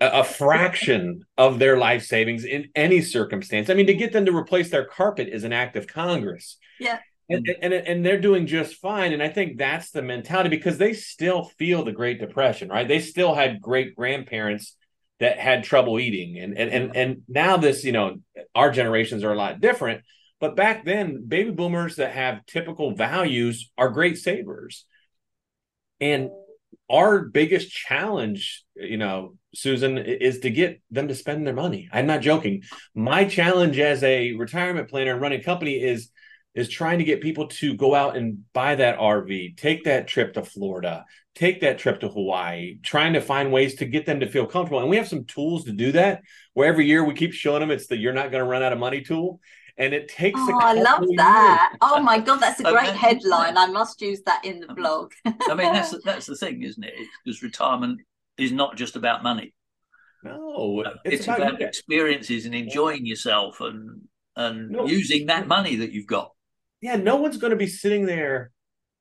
a, 0.00 0.20
a 0.20 0.24
fraction 0.24 1.24
of 1.36 1.58
their 1.58 1.76
life 1.76 2.04
savings 2.04 2.44
in 2.44 2.68
any 2.76 3.00
circumstance. 3.00 3.70
I 3.70 3.74
mean 3.74 3.86
to 3.86 3.94
get 3.94 4.12
them 4.12 4.26
to 4.26 4.36
replace 4.36 4.70
their 4.70 4.84
carpet 4.84 5.28
is 5.28 5.44
an 5.44 5.52
act 5.52 5.76
of 5.76 5.86
congress. 5.86 6.58
Yeah. 6.78 6.98
And, 7.30 7.46
and 7.60 7.74
and 7.74 8.06
they're 8.06 8.20
doing 8.20 8.46
just 8.46 8.76
fine. 8.76 9.12
And 9.12 9.22
i 9.22 9.28
think 9.28 9.58
that's 9.58 9.90
the 9.90 10.02
mentality 10.02 10.50
because 10.50 10.78
they 10.78 10.92
still 10.92 11.44
feel 11.58 11.84
the 11.84 11.92
great 11.92 12.20
depression 12.20 12.68
right? 12.68 12.86
They 12.86 13.00
still 13.00 13.34
had 13.34 13.60
great 13.60 13.96
grandparents 13.96 14.76
that 15.20 15.38
had 15.38 15.64
trouble 15.64 15.98
eating. 15.98 16.38
And 16.38 16.56
and 16.56 16.70
and, 16.70 16.96
and 16.96 17.22
now 17.28 17.56
this 17.56 17.84
you 17.84 17.92
know 17.92 18.16
our 18.54 18.70
generations 18.70 19.24
are 19.24 19.32
a 19.32 19.36
lot 19.36 19.60
different. 19.60 20.02
But 20.40 20.54
back 20.54 20.84
then 20.84 21.26
baby 21.26 21.50
boomers 21.50 21.96
that 21.96 22.12
have 22.12 22.46
typical 22.46 22.94
values 22.94 23.70
are 23.76 23.88
great 23.88 24.18
savers. 24.18 24.84
And 26.00 26.30
our 26.90 27.20
biggest 27.20 27.70
challenge 27.70 28.64
you 28.74 28.96
know 28.96 29.34
susan 29.54 29.98
is 29.98 30.40
to 30.40 30.50
get 30.50 30.80
them 30.90 31.08
to 31.08 31.14
spend 31.14 31.46
their 31.46 31.54
money 31.54 31.88
i'm 31.92 32.06
not 32.06 32.20
joking 32.20 32.62
my 32.94 33.24
challenge 33.24 33.78
as 33.78 34.02
a 34.02 34.32
retirement 34.32 34.88
planner 34.88 35.12
and 35.12 35.20
running 35.20 35.42
company 35.42 35.74
is 35.74 36.10
is 36.58 36.68
trying 36.68 36.98
to 36.98 37.04
get 37.04 37.20
people 37.20 37.46
to 37.46 37.74
go 37.74 37.94
out 37.94 38.16
and 38.16 38.42
buy 38.52 38.74
that 38.74 38.98
RV, 38.98 39.56
take 39.56 39.84
that 39.84 40.08
trip 40.08 40.34
to 40.34 40.42
Florida, 40.42 41.04
take 41.36 41.60
that 41.60 41.78
trip 41.78 42.00
to 42.00 42.08
Hawaii, 42.08 42.78
trying 42.82 43.12
to 43.12 43.20
find 43.20 43.52
ways 43.52 43.76
to 43.76 43.84
get 43.84 44.06
them 44.06 44.18
to 44.20 44.28
feel 44.28 44.44
comfortable. 44.44 44.80
And 44.80 44.90
we 44.90 44.96
have 44.96 45.06
some 45.06 45.24
tools 45.24 45.64
to 45.64 45.72
do 45.72 45.92
that. 45.92 46.22
Where 46.54 46.66
every 46.66 46.86
year 46.86 47.04
we 47.04 47.14
keep 47.14 47.32
showing 47.32 47.60
them 47.60 47.70
it's 47.70 47.86
the 47.86 47.96
"you're 47.96 48.12
not 48.12 48.32
going 48.32 48.42
to 48.42 48.50
run 48.50 48.64
out 48.64 48.72
of 48.72 48.78
money" 48.80 49.02
tool, 49.02 49.40
and 49.78 49.94
it 49.94 50.08
takes. 50.08 50.38
Oh, 50.40 50.58
I 50.60 50.74
love 50.74 51.04
that! 51.16 51.68
Years. 51.72 51.78
Oh 51.80 52.02
my 52.02 52.18
god, 52.18 52.40
that's 52.40 52.60
a 52.60 52.62
great 52.72 52.94
headline. 52.94 53.56
I 53.56 53.66
must 53.66 54.00
use 54.00 54.20
that 54.26 54.44
in 54.44 54.60
the 54.60 54.74
blog. 54.74 55.12
I 55.24 55.54
mean, 55.54 55.72
that's 55.72 55.94
that's 56.04 56.26
the 56.26 56.36
thing, 56.36 56.62
isn't 56.62 56.84
it? 56.84 56.94
Because 57.24 57.42
retirement 57.42 58.00
is 58.36 58.52
not 58.52 58.76
just 58.76 58.96
about 58.96 59.22
money. 59.22 59.54
No, 60.24 60.84
it's, 61.04 61.14
it's 61.16 61.24
about, 61.26 61.40
about 61.40 61.62
experiences 61.62 62.44
and 62.44 62.54
enjoying 62.54 63.06
yourself 63.06 63.60
and 63.60 64.02
and 64.36 64.70
no. 64.70 64.86
using 64.86 65.26
that 65.26 65.46
money 65.46 65.76
that 65.76 65.92
you've 65.92 66.06
got 66.06 66.32
yeah, 66.80 66.96
no 66.96 67.16
one's 67.16 67.38
going 67.38 67.50
to 67.50 67.56
be 67.56 67.66
sitting 67.66 68.06
there 68.06 68.52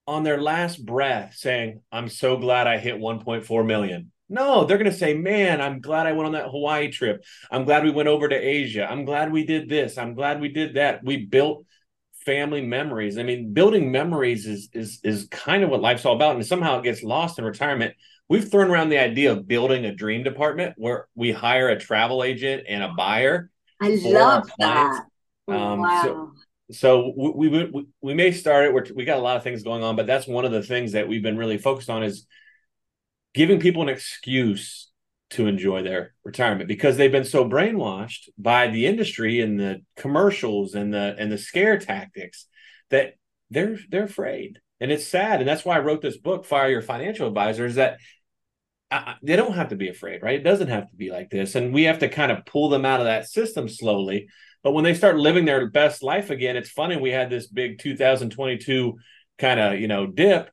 on 0.07 0.23
their 0.23 0.41
last 0.41 0.83
breath 0.83 1.35
saying, 1.35 1.81
I'm 1.91 2.09
so 2.09 2.37
glad 2.37 2.67
I 2.67 2.77
hit 2.77 2.95
1.4 2.95 3.65
million. 3.65 4.11
No, 4.29 4.65
they're 4.65 4.77
going 4.77 4.91
to 4.91 4.97
say, 4.97 5.13
Man, 5.13 5.61
I'm 5.61 5.79
glad 5.79 6.07
I 6.07 6.11
went 6.11 6.27
on 6.27 6.33
that 6.33 6.49
Hawaii 6.49 6.91
trip. 6.91 7.23
I'm 7.49 7.65
glad 7.65 7.83
we 7.83 7.91
went 7.91 8.09
over 8.09 8.27
to 8.27 8.35
Asia. 8.35 8.89
I'm 8.89 9.05
glad 9.05 9.31
we 9.31 9.45
did 9.45 9.69
this. 9.69 9.97
I'm 9.97 10.13
glad 10.13 10.41
we 10.41 10.49
did 10.49 10.75
that. 10.75 11.03
We 11.03 11.25
built 11.25 11.65
family 12.25 12.61
memories. 12.61 13.17
I 13.17 13.23
mean, 13.23 13.53
building 13.53 13.91
memories 13.91 14.45
is 14.45 14.69
is 14.73 14.99
is 15.03 15.27
kind 15.31 15.63
of 15.63 15.69
what 15.69 15.81
life's 15.81 16.05
all 16.05 16.15
about. 16.15 16.35
And 16.35 16.45
somehow 16.45 16.79
it 16.79 16.83
gets 16.83 17.01
lost 17.01 17.39
in 17.39 17.45
retirement. 17.45 17.95
We've 18.29 18.49
thrown 18.51 18.69
around 18.69 18.89
the 18.89 18.97
idea 18.97 19.31
of 19.31 19.47
building 19.47 19.85
a 19.85 19.95
dream 19.95 20.23
department 20.23 20.73
where 20.77 21.07
we 21.15 21.31
hire 21.31 21.69
a 21.69 21.79
travel 21.79 22.23
agent 22.23 22.63
and 22.67 22.83
a 22.83 22.89
buyer. 22.89 23.49
I 23.81 23.95
love 24.03 24.49
that. 24.59 25.05
Um, 25.47 25.79
wow. 25.79 26.01
So, 26.03 26.31
so 26.69 27.13
we, 27.15 27.47
we 27.47 27.85
we 28.01 28.13
may 28.13 28.31
start 28.33 28.65
it. 28.65 28.73
We're, 28.73 28.85
we 28.93 29.05
got 29.05 29.17
a 29.17 29.21
lot 29.21 29.37
of 29.37 29.43
things 29.43 29.63
going 29.63 29.83
on, 29.83 29.95
but 29.95 30.05
that's 30.05 30.27
one 30.27 30.43
of 30.43 30.51
the 30.51 30.61
things 30.63 30.91
that 30.91 31.07
we've 31.07 31.23
been 31.23 31.37
really 31.37 31.57
focused 31.57 31.89
on 31.89 32.03
is 32.03 32.27
giving 33.33 33.59
people 33.59 33.81
an 33.81 33.89
excuse 33.89 34.89
to 35.29 35.47
enjoy 35.47 35.83
their 35.83 36.13
retirement 36.23 36.67
because 36.67 36.95
they've 36.95 37.11
been 37.11 37.25
so 37.25 37.47
brainwashed 37.47 38.29
by 38.37 38.67
the 38.67 38.85
industry 38.85 39.41
and 39.41 39.59
the 39.59 39.81
commercials 39.97 40.73
and 40.73 40.93
the 40.93 41.15
and 41.19 41.31
the 41.31 41.37
scare 41.37 41.77
tactics 41.77 42.47
that 42.89 43.15
they're 43.49 43.77
they're 43.89 44.05
afraid 44.05 44.59
and 44.79 44.89
it's 44.89 45.05
sad 45.05 45.41
and 45.41 45.47
that's 45.47 45.65
why 45.65 45.75
i 45.75 45.79
wrote 45.79 46.01
this 46.01 46.17
book 46.17 46.45
fire 46.45 46.69
your 46.69 46.81
financial 46.81 47.27
advisor 47.27 47.65
is 47.65 47.75
that 47.75 47.97
I, 48.89 49.15
they 49.21 49.35
don't 49.35 49.55
have 49.55 49.69
to 49.69 49.75
be 49.75 49.89
afraid 49.89 50.23
right 50.23 50.39
it 50.39 50.43
doesn't 50.43 50.69
have 50.69 50.89
to 50.89 50.95
be 50.95 51.11
like 51.11 51.29
this 51.29 51.55
and 51.55 51.73
we 51.73 51.83
have 51.83 51.99
to 51.99 52.07
kind 52.07 52.31
of 52.31 52.45
pull 52.45 52.69
them 52.69 52.85
out 52.85 53.01
of 53.01 53.05
that 53.07 53.27
system 53.27 53.67
slowly 53.67 54.29
but 54.67 54.73
when 54.73 54.83
they 54.83 54.95
start 54.95 55.17
living 55.17 55.45
their 55.45 55.69
best 55.69 56.03
life 56.03 56.29
again, 56.29 56.57
it's 56.57 56.69
funny. 56.69 56.97
We 56.97 57.11
had 57.11 57.29
this 57.29 57.47
big 57.47 57.79
2022 57.79 58.97
kind 59.37 59.59
of, 59.61 59.79
you 59.79 59.87
know, 59.87 60.07
dip. 60.07 60.49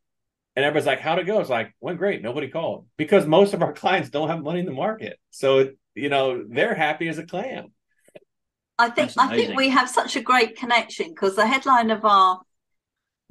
And 0.56 0.64
everybody's 0.64 0.86
like, 0.86 1.00
how'd 1.00 1.18
it 1.18 1.24
go? 1.24 1.40
It's 1.40 1.50
like, 1.50 1.74
went 1.80 1.98
great. 1.98 2.22
Nobody 2.22 2.48
called 2.48 2.86
because 2.96 3.26
most 3.26 3.54
of 3.54 3.62
our 3.62 3.72
clients 3.82 4.10
don't 4.10 4.28
have 4.28 4.42
money 4.42 4.60
in 4.60 4.66
the 4.66 4.72
market. 4.72 5.18
So, 5.30 5.70
you 5.94 6.08
know, 6.08 6.44
they're 6.48 6.74
happy 6.74 7.08
as 7.08 7.18
a 7.18 7.26
clam. 7.26 7.72
I 8.78 8.90
think 8.90 9.12
I 9.16 9.28
think 9.36 9.56
we 9.56 9.68
have 9.68 9.88
such 9.88 10.16
a 10.16 10.20
great 10.20 10.56
connection 10.56 11.10
because 11.10 11.36
the 11.36 11.46
headline 11.46 11.92
of 11.92 12.04
our 12.04 12.40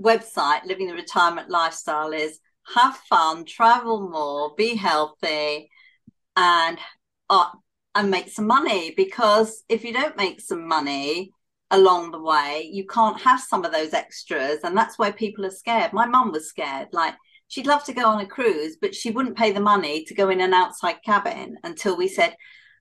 website, 0.01 0.65
Living 0.65 0.87
the 0.87 0.93
Retirement 0.93 1.49
Lifestyle, 1.49 2.13
is 2.13 2.39
have 2.73 2.95
fun, 3.09 3.43
travel 3.43 4.09
more, 4.09 4.55
be 4.55 4.75
healthy, 4.75 5.69
and 6.37 6.77
uh, 7.29 7.49
and 7.95 8.09
make 8.09 8.29
some 8.29 8.47
money 8.47 8.93
because 8.95 9.63
if 9.69 9.83
you 9.83 9.93
don't 9.93 10.17
make 10.17 10.39
some 10.39 10.67
money 10.67 11.31
along 11.73 12.11
the 12.11 12.21
way 12.21 12.69
you 12.71 12.85
can't 12.85 13.19
have 13.19 13.41
some 13.41 13.65
of 13.65 13.71
those 13.71 13.93
extras 13.93 14.59
and 14.63 14.77
that's 14.77 14.97
why 14.97 15.11
people 15.11 15.45
are 15.45 15.51
scared. 15.51 15.91
My 15.91 16.05
mum 16.05 16.31
was 16.31 16.47
scared 16.47 16.87
like 16.93 17.15
she'd 17.47 17.65
love 17.65 17.83
to 17.85 17.93
go 17.93 18.05
on 18.07 18.21
a 18.21 18.27
cruise 18.27 18.77
but 18.79 18.95
she 18.95 19.09
wouldn't 19.11 19.37
pay 19.37 19.51
the 19.51 19.59
money 19.59 20.05
to 20.05 20.13
go 20.13 20.29
in 20.29 20.39
an 20.39 20.53
outside 20.53 20.97
cabin 21.03 21.57
until 21.63 21.97
we 21.97 22.07
said 22.07 22.35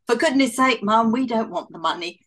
for 0.07 0.15
goodness 0.15 0.55
sake 0.57 0.83
mum 0.83 1.11
we 1.11 1.27
don't 1.27 1.51
want 1.51 1.73
the 1.73 1.79
money. 1.79 2.21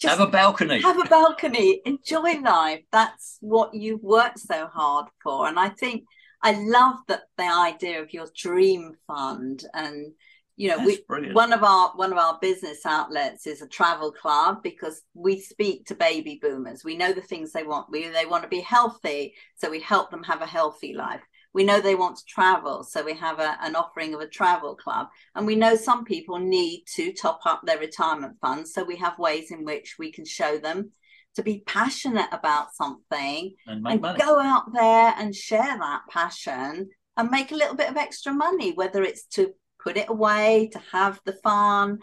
Just 0.00 0.18
have 0.18 0.26
a 0.26 0.30
balcony. 0.30 0.80
have 0.80 0.98
a 0.98 1.08
balcony. 1.08 1.80
Enjoy 1.84 2.40
life. 2.40 2.80
That's 2.90 3.36
what 3.40 3.72
you've 3.72 4.02
worked 4.02 4.40
so 4.40 4.66
hard 4.66 5.06
for. 5.22 5.46
And 5.46 5.58
i 5.58 5.68
think 5.68 6.04
i 6.42 6.52
love 6.52 6.96
that 7.08 7.22
the 7.36 7.44
idea 7.44 8.02
of 8.02 8.12
your 8.12 8.26
dream 8.36 8.94
fund 9.06 9.64
and 9.74 10.12
you 10.56 10.68
know 10.68 10.84
we 10.84 11.02
one 11.32 11.52
of 11.52 11.62
our 11.62 11.92
one 11.96 12.12
of 12.12 12.18
our 12.18 12.38
business 12.40 12.84
outlets 12.84 13.46
is 13.46 13.62
a 13.62 13.68
travel 13.68 14.12
club 14.12 14.62
because 14.62 15.02
we 15.14 15.40
speak 15.40 15.86
to 15.86 15.94
baby 15.94 16.38
boomers. 16.42 16.84
We 16.84 16.96
know 16.96 17.12
the 17.12 17.22
things 17.22 17.52
they 17.52 17.62
want. 17.62 17.90
We 17.90 18.08
they 18.08 18.26
want 18.26 18.42
to 18.42 18.48
be 18.48 18.60
healthy 18.60 19.34
so 19.56 19.70
we 19.70 19.80
help 19.80 20.10
them 20.10 20.22
have 20.24 20.42
a 20.42 20.46
healthy 20.46 20.92
life. 20.92 21.22
We 21.54 21.64
know 21.64 21.80
they 21.80 21.94
want 21.94 22.16
to 22.16 22.24
travel 22.24 22.82
so 22.82 23.04
we 23.04 23.14
have 23.14 23.38
a, 23.38 23.56
an 23.62 23.76
offering 23.76 24.14
of 24.14 24.20
a 24.20 24.28
travel 24.28 24.74
club. 24.74 25.08
And 25.34 25.46
we 25.46 25.56
know 25.56 25.76
some 25.76 26.04
people 26.04 26.38
need 26.38 26.84
to 26.94 27.12
top 27.12 27.40
up 27.44 27.62
their 27.64 27.78
retirement 27.78 28.36
funds 28.40 28.72
so 28.72 28.84
we 28.84 28.96
have 28.96 29.18
ways 29.18 29.50
in 29.50 29.64
which 29.64 29.96
we 29.98 30.12
can 30.12 30.24
show 30.24 30.58
them 30.58 30.90
to 31.34 31.42
be 31.42 31.62
passionate 31.66 32.28
about 32.30 32.74
something 32.74 33.54
and, 33.66 33.86
and 33.86 34.02
go 34.02 34.38
out 34.38 34.72
there 34.74 35.14
and 35.16 35.34
share 35.34 35.78
that 35.78 36.02
passion 36.10 36.90
and 37.16 37.30
make 37.30 37.52
a 37.52 37.56
little 37.56 37.74
bit 37.74 37.90
of 37.90 37.96
extra 37.96 38.32
money 38.32 38.72
whether 38.72 39.02
it's 39.02 39.24
to 39.24 39.52
put 39.82 39.96
it 39.96 40.08
away, 40.08 40.70
to 40.72 40.80
have 40.92 41.20
the 41.24 41.32
fun, 41.32 41.98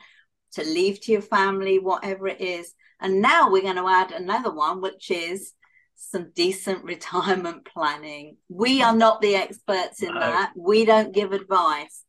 to 0.53 0.63
leave 0.63 0.99
to 1.01 1.11
your 1.11 1.21
family, 1.21 1.79
whatever 1.79 2.27
it 2.27 2.41
is. 2.41 2.73
And 2.99 3.21
now 3.21 3.49
we're 3.49 3.61
going 3.61 3.75
to 3.75 3.87
add 3.87 4.11
another 4.11 4.53
one, 4.53 4.81
which 4.81 5.09
is 5.11 5.53
some 5.95 6.31
decent 6.33 6.83
retirement 6.83 7.65
planning. 7.65 8.37
We 8.49 8.81
are 8.81 8.95
not 8.95 9.21
the 9.21 9.35
experts 9.35 10.01
in 10.01 10.13
no. 10.13 10.19
that. 10.19 10.51
We 10.55 10.85
don't 10.85 11.13
give 11.13 11.31
advice, 11.31 12.03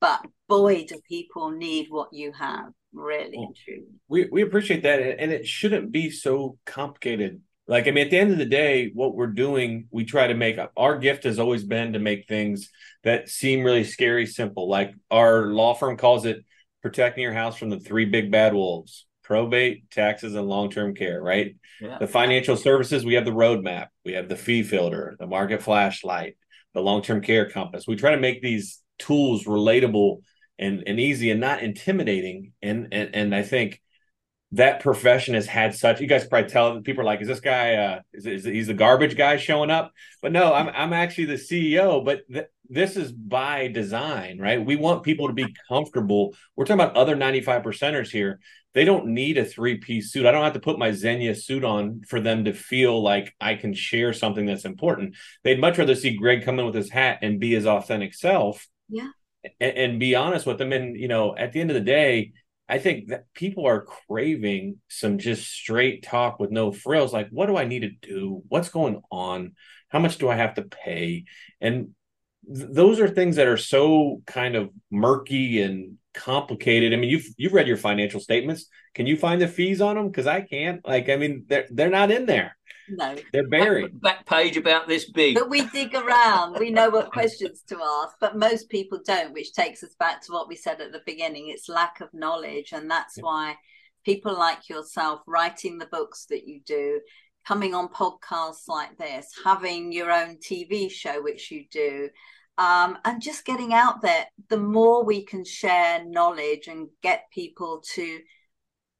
but 0.00 0.24
boy, 0.48 0.84
do 0.88 1.00
people 1.08 1.50
need 1.50 1.86
what 1.90 2.12
you 2.12 2.32
have. 2.32 2.72
Really 2.94 3.38
well, 3.38 3.54
true. 3.64 3.84
We 4.06 4.28
we 4.30 4.42
appreciate 4.42 4.82
that, 4.82 5.00
and 5.00 5.32
it 5.32 5.46
shouldn't 5.46 5.92
be 5.92 6.10
so 6.10 6.58
complicated. 6.66 7.40
Like 7.72 7.88
I 7.88 7.90
mean, 7.90 8.04
at 8.04 8.10
the 8.10 8.18
end 8.18 8.32
of 8.32 8.38
the 8.38 8.44
day, 8.44 8.90
what 8.92 9.14
we're 9.14 9.28
doing, 9.28 9.86
we 9.90 10.04
try 10.04 10.26
to 10.26 10.34
make 10.34 10.58
our 10.76 10.98
gift 10.98 11.24
has 11.24 11.38
always 11.38 11.64
been 11.64 11.94
to 11.94 11.98
make 11.98 12.28
things 12.28 12.68
that 13.02 13.30
seem 13.30 13.64
really 13.64 13.84
scary 13.84 14.26
simple. 14.26 14.68
Like 14.68 14.94
our 15.10 15.46
law 15.46 15.72
firm 15.72 15.96
calls 15.96 16.26
it 16.26 16.44
protecting 16.82 17.22
your 17.22 17.32
house 17.32 17.56
from 17.56 17.70
the 17.70 17.80
three 17.80 18.04
big 18.04 18.30
bad 18.30 18.52
wolves 18.52 19.06
probate, 19.22 19.90
taxes, 19.90 20.34
and 20.34 20.46
long 20.48 20.70
term 20.70 20.94
care, 20.94 21.22
right? 21.22 21.56
Yeah. 21.80 21.96
The 21.96 22.06
financial 22.06 22.58
services, 22.58 23.06
we 23.06 23.14
have 23.14 23.24
the 23.24 23.30
roadmap, 23.30 23.86
we 24.04 24.12
have 24.12 24.28
the 24.28 24.36
fee 24.36 24.64
filter, 24.64 25.16
the 25.18 25.26
market 25.26 25.62
flashlight, 25.62 26.36
the 26.74 26.82
long 26.82 27.00
term 27.00 27.22
care 27.22 27.48
compass. 27.48 27.86
We 27.86 27.96
try 27.96 28.10
to 28.10 28.20
make 28.20 28.42
these 28.42 28.82
tools 28.98 29.44
relatable 29.44 30.18
and, 30.58 30.82
and 30.86 31.00
easy 31.00 31.30
and 31.30 31.40
not 31.40 31.62
intimidating. 31.62 32.52
And, 32.60 32.88
and, 32.92 33.14
and 33.14 33.34
I 33.34 33.42
think 33.42 33.80
that 34.52 34.80
profession 34.80 35.34
has 35.34 35.46
had 35.46 35.74
such 35.74 36.00
you 36.00 36.06
guys 36.06 36.26
probably 36.26 36.50
tell 36.50 36.80
people 36.80 37.02
are 37.02 37.06
like 37.06 37.20
is 37.20 37.28
this 37.28 37.40
guy 37.40 37.74
uh 37.74 38.00
is, 38.12 38.26
is 38.26 38.44
he's 38.44 38.66
the 38.66 38.74
garbage 38.74 39.16
guy 39.16 39.36
showing 39.36 39.70
up? 39.70 39.92
But 40.20 40.32
no 40.32 40.52
i'm 40.52 40.68
i'm 40.68 40.92
actually 40.92 41.26
the 41.26 41.34
ceo 41.34 42.04
but 42.04 42.20
th- 42.32 42.46
this 42.72 42.96
is 42.96 43.12
by 43.12 43.68
design 43.68 44.38
right? 44.38 44.64
We 44.64 44.76
want 44.76 45.02
people 45.02 45.28
to 45.28 45.34
be 45.34 45.54
comfortable. 45.68 46.34
We're 46.56 46.64
talking 46.64 46.80
about 46.80 46.96
other 46.96 47.14
95 47.14 47.62
percenters 47.62 48.10
here. 48.10 48.40
They 48.74 48.86
don't 48.86 49.08
need 49.08 49.36
a 49.36 49.44
three 49.44 49.76
piece 49.76 50.10
suit. 50.10 50.24
I 50.24 50.32
don't 50.32 50.44
have 50.44 50.54
to 50.54 50.60
put 50.60 50.78
my 50.78 50.90
Zegna 50.90 51.36
suit 51.36 51.64
on 51.64 52.02
for 52.08 52.20
them 52.20 52.46
to 52.46 52.54
feel 52.54 53.02
like 53.02 53.34
i 53.40 53.54
can 53.54 53.74
share 53.74 54.14
something 54.14 54.46
that's 54.46 54.64
important. 54.64 55.16
They'd 55.44 55.60
much 55.60 55.76
rather 55.78 55.94
see 55.94 56.16
greg 56.16 56.44
come 56.44 56.58
in 56.58 56.64
with 56.64 56.74
his 56.74 56.90
hat 56.90 57.18
and 57.20 57.38
be 57.38 57.52
his 57.52 57.66
authentic 57.66 58.14
self 58.14 58.66
yeah. 58.88 59.08
and, 59.60 59.76
and 59.76 60.00
be 60.00 60.14
honest 60.14 60.46
with 60.46 60.56
them. 60.56 60.72
And 60.72 60.96
you 60.96 61.08
know 61.08 61.36
at 61.36 61.52
the 61.52 61.60
end 61.60 61.70
of 61.70 61.74
the 61.74 61.80
day 61.80 62.32
I 62.72 62.78
think 62.78 63.08
that 63.08 63.26
people 63.34 63.66
are 63.66 63.84
craving 63.84 64.78
some 64.88 65.18
just 65.18 65.46
straight 65.46 66.02
talk 66.02 66.40
with 66.40 66.50
no 66.50 66.72
frills. 66.72 67.12
Like, 67.12 67.28
what 67.28 67.44
do 67.44 67.58
I 67.58 67.66
need 67.66 67.80
to 67.80 67.90
do? 67.90 68.42
What's 68.48 68.70
going 68.70 69.02
on? 69.10 69.52
How 69.90 69.98
much 69.98 70.16
do 70.16 70.30
I 70.30 70.36
have 70.36 70.54
to 70.54 70.62
pay? 70.62 71.26
And 71.60 71.90
th- 72.46 72.70
those 72.70 72.98
are 72.98 73.10
things 73.10 73.36
that 73.36 73.46
are 73.46 73.58
so 73.58 74.22
kind 74.26 74.54
of 74.54 74.70
murky 74.90 75.60
and 75.60 75.98
complicated. 76.14 76.94
I 76.94 76.96
mean, 76.96 77.10
you've 77.10 77.26
you've 77.36 77.52
read 77.52 77.68
your 77.68 77.76
financial 77.76 78.20
statements. 78.20 78.68
Can 78.94 79.06
you 79.06 79.18
find 79.18 79.42
the 79.42 79.48
fees 79.48 79.82
on 79.82 79.96
them? 79.96 80.08
Because 80.08 80.26
I 80.26 80.40
can't. 80.40 80.80
Like, 80.82 81.10
I 81.10 81.16
mean, 81.16 81.44
they're 81.48 81.66
they're 81.70 81.90
not 81.90 82.10
in 82.10 82.24
there. 82.24 82.56
No, 82.94 83.16
they're 83.32 83.48
buried. 83.48 84.02
Back, 84.02 84.26
page 84.26 84.58
about 84.58 84.86
this 84.86 85.10
big. 85.10 85.34
But 85.34 85.48
we 85.48 85.64
dig 85.70 85.94
around. 85.94 86.58
We 86.58 86.70
know 86.70 86.90
what 86.90 87.10
questions 87.18 87.62
to 87.68 87.80
ask, 87.82 88.16
but 88.20 88.36
most 88.36 88.68
people 88.68 89.00
don't, 89.04 89.32
which 89.32 89.54
takes 89.54 89.82
us 89.82 89.94
back 89.98 90.20
to 90.22 90.32
what 90.32 90.46
we 90.46 90.56
said 90.56 90.80
at 90.82 90.92
the 90.92 91.00
beginning. 91.06 91.48
It's 91.48 91.70
lack 91.70 92.02
of 92.02 92.12
knowledge, 92.12 92.72
and 92.72 92.90
that's 92.90 93.16
yeah. 93.16 93.24
why 93.24 93.56
people 94.04 94.36
like 94.36 94.68
yourself 94.68 95.22
writing 95.26 95.78
the 95.78 95.86
books 95.86 96.26
that 96.28 96.46
you 96.46 96.60
do, 96.66 97.00
coming 97.46 97.74
on 97.74 97.88
podcasts 97.88 98.68
like 98.68 98.98
this, 98.98 99.26
having 99.42 99.90
your 99.90 100.12
own 100.12 100.36
TV 100.36 100.90
show, 100.90 101.22
which 101.22 101.50
you 101.50 101.64
do. 101.70 102.10
Um, 102.58 102.98
and 103.06 103.22
just 103.22 103.46
getting 103.46 103.72
out 103.72 104.02
there, 104.02 104.26
the 104.50 104.58
more 104.58 105.02
we 105.02 105.24
can 105.24 105.46
share 105.46 106.04
knowledge 106.04 106.68
and 106.68 106.88
get 107.02 107.24
people 107.32 107.82
to 107.94 108.20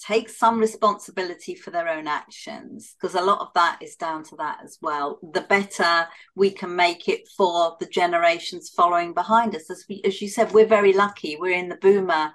take 0.06 0.28
some 0.28 0.58
responsibility 0.58 1.54
for 1.54 1.70
their 1.70 1.88
own 1.88 2.06
actions 2.06 2.94
because 2.94 3.14
a 3.14 3.20
lot 3.20 3.40
of 3.40 3.48
that 3.54 3.78
is 3.80 3.96
down 3.96 4.24
to 4.24 4.36
that 4.36 4.58
as 4.62 4.78
well. 4.82 5.18
The 5.32 5.42
better 5.42 6.08
we 6.34 6.50
can 6.50 6.74
make 6.74 7.08
it 7.08 7.28
for 7.36 7.76
the 7.78 7.86
generations 7.86 8.70
following 8.70 9.14
behind 9.14 9.54
us. 9.54 9.70
As, 9.70 9.84
we, 9.88 10.02
as 10.04 10.20
you 10.20 10.28
said 10.28 10.52
we're 10.52 10.66
very 10.66 10.92
lucky. 10.92 11.36
We're 11.38 11.58
in 11.58 11.68
the 11.68 11.76
boomer 11.76 12.32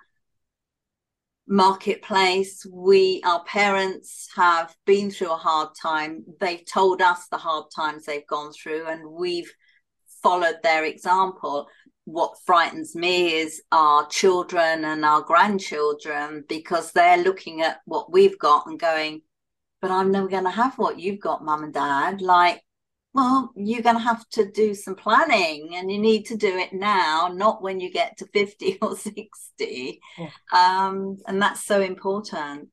marketplace. 1.47 2.65
We 2.71 3.21
our 3.25 3.43
parents 3.43 4.30
have 4.36 4.75
been 4.86 5.12
through 5.12 5.34
a 5.34 5.38
hard 5.38 5.69
time. 5.82 6.23
They've 6.39 6.65
told 6.65 7.01
us 7.01 7.27
the 7.27 7.38
hard 7.38 7.65
times 7.75 8.06
they've 8.06 8.27
gone 8.27 8.53
through 8.53 8.88
and 8.88 9.12
we've 9.12 9.51
followed 10.23 10.58
their 10.63 10.86
example 10.86 11.67
what 12.08 12.38
frightens 12.46 12.96
me 12.96 13.34
is 13.34 13.62
our 13.74 14.08
children 14.08 14.86
and 14.86 15.04
our 15.04 15.22
grandchildren 15.22 16.46
because 16.48 16.93
they're 16.93 17.22
looking 17.22 17.62
at 17.62 17.82
what 17.84 18.10
we've 18.10 18.39
got 18.39 18.65
and 18.65 18.80
going, 18.80 19.22
but 19.82 19.91
I'm 19.91 20.10
never 20.10 20.30
going 20.30 20.46
to 20.46 20.50
have 20.50 20.78
what 20.78 20.98
you've 20.98 21.20
got, 21.20 21.43
mum 21.43 21.65
and 21.65 21.74
dad. 21.74 22.22
Like, 22.22 22.63
well, 23.13 23.52
you're 23.58 23.82
going 23.82 23.98
to 23.98 24.02
have 24.02 24.26
to 24.30 24.50
do 24.50 24.74
some 24.74 24.96
planning 24.96 25.76
and 25.76 25.91
you 25.91 26.00
need 26.00 26.24
to 26.28 26.38
do 26.38 26.58
it 26.58 26.72
now, 26.72 27.30
not 27.34 27.62
when 27.62 27.82
you 27.82 27.91
get 27.91 28.17
to 28.20 28.28
50 28.28 28.78
or 28.82 28.96
60. 28.96 30.00
Yeah. 30.17 30.30
Um, 30.54 31.17
and 31.28 31.41
that's 31.41 31.65
so 31.65 31.82
important. 31.82 32.70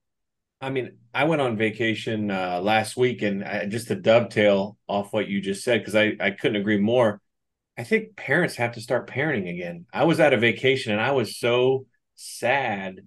I 0.60 0.70
mean, 0.70 0.98
I 1.12 1.24
went 1.24 1.42
on 1.42 1.56
vacation 1.56 2.30
uh, 2.30 2.60
last 2.62 2.96
week 2.96 3.22
and 3.22 3.42
I, 3.42 3.66
just 3.66 3.88
to 3.88 3.96
dovetail 3.96 4.78
off 4.86 5.12
what 5.12 5.26
you 5.26 5.40
just 5.40 5.64
said, 5.64 5.80
because 5.80 5.96
I, 5.96 6.12
I 6.20 6.30
couldn't 6.30 6.60
agree 6.60 6.78
more 6.78 7.20
I 7.76 7.84
think 7.84 8.16
parents 8.16 8.56
have 8.56 8.72
to 8.72 8.80
start 8.80 9.10
parenting 9.10 9.50
again. 9.50 9.86
I 9.92 10.04
was 10.04 10.20
at 10.20 10.32
a 10.32 10.38
vacation 10.38 10.92
and 10.92 11.00
I 11.00 11.10
was 11.12 11.38
so 11.38 11.86
sad 12.14 13.00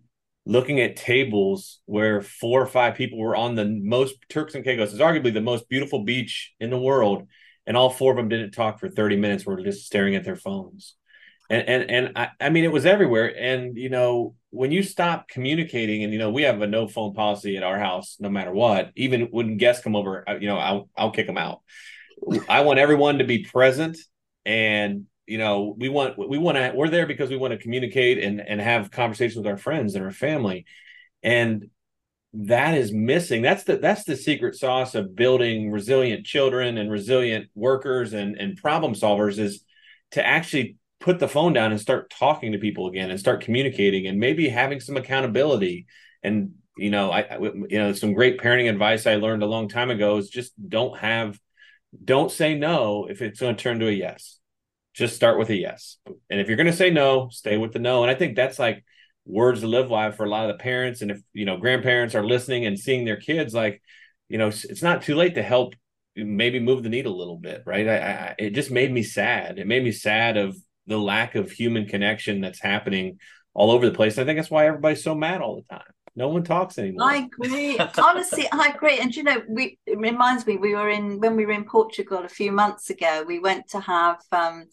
looking 0.45 0.80
at 0.80 0.95
tables 0.95 1.80
where 1.86 2.21
four 2.21 2.62
or 2.62 2.67
five 2.67 2.95
people 2.95 3.19
were 3.19 3.36
on 3.36 3.56
the 3.56 3.65
most 3.65 4.15
Turks 4.30 4.56
and 4.56 4.63
Caicos 4.63 4.93
is 4.93 4.99
arguably 4.99 5.34
the 5.34 5.41
most 5.41 5.69
beautiful 5.69 6.03
beach 6.03 6.53
in 6.60 6.69
the 6.69 6.80
world, 6.80 7.27
and 7.65 7.75
all 7.75 7.89
four 7.89 8.12
of 8.12 8.17
them 8.17 8.30
didn't 8.30 8.51
talk 8.51 8.80
for 8.80 8.89
30 8.89 9.17
minutes, 9.17 9.45
were 9.45 9.62
just 9.62 9.86
staring 9.86 10.15
at 10.15 10.23
their 10.23 10.36
phones. 10.36 10.95
And 11.49 11.67
and 11.67 11.91
and 11.91 12.17
I, 12.17 12.30
I 12.41 12.49
mean 12.49 12.65
it 12.65 12.71
was 12.71 12.86
everywhere. 12.86 13.34
And 13.38 13.77
you 13.77 13.89
know, 13.89 14.36
when 14.49 14.71
you 14.71 14.84
stop 14.84 15.30
communicating, 15.30 16.03
and 16.03 16.12
you 16.12 16.19
know, 16.19 16.30
we 16.30 16.43
have 16.43 16.62
a 16.62 16.67
no 16.67 16.88
phone 16.88 17.13
policy 17.13 17.56
at 17.56 17.63
our 17.63 17.80
house, 17.80 18.17
no 18.19 18.30
matter 18.30 18.51
what. 18.51 18.91
Even 18.95 19.23
when 19.32 19.58
guests 19.58 19.84
come 19.84 19.95
over, 19.95 20.25
you 20.39 20.47
know, 20.47 20.58
I'll 20.58 20.89
I'll 20.97 21.12
kick 21.12 21.27
them 21.27 21.38
out. 21.38 21.62
I 22.49 22.62
want 22.62 22.80
everyone 22.80 23.19
to 23.19 23.23
be 23.23 23.43
present 23.43 23.97
and 24.48 25.06
you 25.28 25.38
know 25.38 25.76
we 25.78 25.90
want 25.90 26.18
we 26.18 26.38
want 26.38 26.58
to 26.58 26.72
we're 26.74 26.90
there 26.90 27.06
because 27.06 27.30
we 27.30 27.38
want 27.38 27.52
to 27.52 27.60
communicate 27.60 28.24
and 28.24 28.42
and 28.42 28.62
have 28.62 28.90
conversations 28.90 29.36
with 29.36 29.46
our 29.46 29.58
friends 29.58 29.94
and 29.94 30.04
our 30.04 30.12
family. 30.12 30.66
And 31.22 31.70
that 32.34 32.76
is 32.76 32.92
missing. 32.94 33.42
That's 33.42 33.66
the 33.66 33.78
that's 33.78 34.06
the 34.06 34.16
secret 34.16 34.56
sauce 34.56 34.96
of 34.96 35.16
building 35.16 35.70
resilient 35.70 36.26
children 36.26 36.78
and 36.78 36.90
resilient 36.90 37.50
workers 37.54 38.14
and 38.14 38.38
and 38.38 38.58
problem 38.58 38.94
solvers 38.94 39.38
is 39.38 39.64
to 40.12 40.26
actually 40.26 40.78
put 41.00 41.20
the 41.20 41.28
phone 41.28 41.54
down 41.54 41.72
and 41.72 41.80
start 41.80 42.10
talking 42.10 42.54
to 42.54 42.58
people 42.58 42.88
again 42.88 43.12
and 43.12 43.20
start 43.20 43.42
communicating 43.42 44.08
and 44.08 44.20
maybe 44.20 44.48
having 44.48 44.80
some 44.80 44.96
accountability. 44.96 45.86
And 46.24 46.54
you 46.78 46.90
know 46.90 47.12
I, 47.12 47.22
I 47.22 47.38
you 47.40 47.80
know 47.80 47.92
some 47.92 48.14
great 48.14 48.40
parenting 48.40 48.70
advice 48.70 49.08
i 49.08 49.16
learned 49.16 49.42
a 49.42 49.48
long 49.48 49.68
time 49.68 49.90
ago 49.90 50.18
is 50.18 50.30
just 50.30 50.54
don't 50.70 50.96
have 51.00 51.40
don't 52.04 52.32
say 52.32 52.56
no 52.56 53.08
if 53.10 53.22
it's 53.22 53.40
going 53.40 53.56
to 53.56 53.62
turn 53.62 53.80
to 53.80 53.88
a 53.88 53.92
yes. 53.92 54.37
Just 54.98 55.16
start 55.16 55.38
with 55.38 55.50
a 55.52 55.56
yes. 55.56 55.98
And 56.30 56.40
if 56.40 56.48
you're 56.48 56.58
going 56.58 56.68
to 56.68 56.74
say 56.74 56.90
no, 56.90 57.30
stay 57.30 57.56
with 57.56 57.72
the 57.72 57.80
no. 57.80 58.02
And 58.02 58.10
I 58.10 58.16
think 58.16 58.36
that's 58.36 58.58
like 58.58 58.84
words 59.26 59.62
to 59.62 59.68
live 59.68 59.90
by 59.90 60.10
for 60.10 60.26
a 60.26 60.30
lot 60.30 60.50
of 60.50 60.58
the 60.58 60.64
parents. 60.64 61.02
And 61.02 61.12
if, 61.12 61.22
you 61.34 61.46
know, 61.46 61.58
grandparents 61.58 62.16
are 62.16 62.26
listening 62.26 62.66
and 62.66 62.80
seeing 62.80 63.06
their 63.06 63.18
kids, 63.18 63.54
like, 63.54 63.82
you 64.28 64.40
know, 64.40 64.48
it's 64.48 64.82
not 64.82 65.04
too 65.04 65.14
late 65.14 65.36
to 65.36 65.44
help 65.44 65.76
maybe 66.16 66.60
move 66.60 66.82
the 66.82 66.90
needle 66.90 67.14
a 67.14 67.20
little 67.20 67.38
bit. 67.38 67.62
Right. 67.66 67.88
I, 67.88 67.98
I 67.98 68.36
it 68.40 68.50
just 68.52 68.72
made 68.72 68.92
me 68.92 69.04
sad. 69.04 69.60
It 69.60 69.68
made 69.68 69.84
me 69.84 69.92
sad 69.92 70.36
of 70.36 70.58
the 70.88 70.98
lack 70.98 71.36
of 71.36 71.52
human 71.52 71.86
connection 71.86 72.42
that's 72.42 72.60
happening 72.60 73.20
all 73.54 73.70
over 73.70 73.88
the 73.88 73.96
place. 73.96 74.18
I 74.18 74.26
think 74.26 74.40
that's 74.40 74.50
why 74.50 74.66
everybody's 74.66 75.04
so 75.04 75.14
mad 75.14 75.42
all 75.42 75.58
the 75.58 75.76
time. 75.76 75.86
No 76.16 76.30
one 76.30 76.44
talks 76.44 76.80
anymore. 76.80 77.08
I 77.08 77.18
agree. 77.18 77.78
Honestly, 77.78 78.48
I 78.52 78.74
agree. 78.76 78.98
And 78.98 79.16
you 79.16 79.22
know, 79.22 79.44
we 79.48 79.78
it 79.86 80.00
reminds 80.00 80.48
me 80.48 80.58
we 80.58 80.74
were 80.74 80.90
in 80.90 81.20
when 81.20 81.36
we 81.36 81.46
were 81.46 81.52
in 81.52 81.66
Portugal 81.66 82.24
a 82.26 82.30
few 82.30 82.52
months 82.52 82.90
ago. 82.90 83.24
We 83.28 83.38
went 83.38 83.70
to 83.70 83.80
have 83.80 84.18
um, 84.32 84.66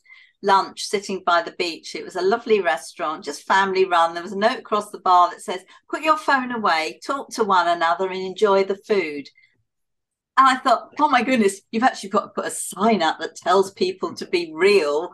lunch 0.44 0.84
sitting 0.84 1.22
by 1.24 1.42
the 1.42 1.52
beach. 1.52 1.94
It 1.94 2.04
was 2.04 2.16
a 2.16 2.22
lovely 2.22 2.60
restaurant, 2.60 3.24
just 3.24 3.46
family 3.46 3.84
run. 3.84 4.14
There 4.14 4.22
was 4.22 4.32
a 4.32 4.38
note 4.38 4.58
across 4.58 4.90
the 4.90 5.00
bar 5.00 5.30
that 5.30 5.40
says, 5.40 5.64
"Put 5.90 6.02
your 6.02 6.16
phone 6.16 6.52
away, 6.52 7.00
talk 7.04 7.30
to 7.30 7.44
one 7.44 7.66
another, 7.66 8.06
and 8.08 8.20
enjoy 8.22 8.64
the 8.64 8.76
food." 8.76 9.28
And 10.36 10.48
I 10.48 10.56
thought, 10.56 10.90
oh 10.98 11.08
my 11.08 11.22
goodness, 11.22 11.60
you've 11.70 11.84
actually 11.84 12.10
got 12.10 12.22
to 12.22 12.28
put 12.30 12.46
a 12.46 12.50
sign 12.50 13.02
up 13.02 13.20
that 13.20 13.36
tells 13.36 13.72
people 13.72 14.14
to 14.16 14.26
be 14.26 14.52
real 14.52 15.12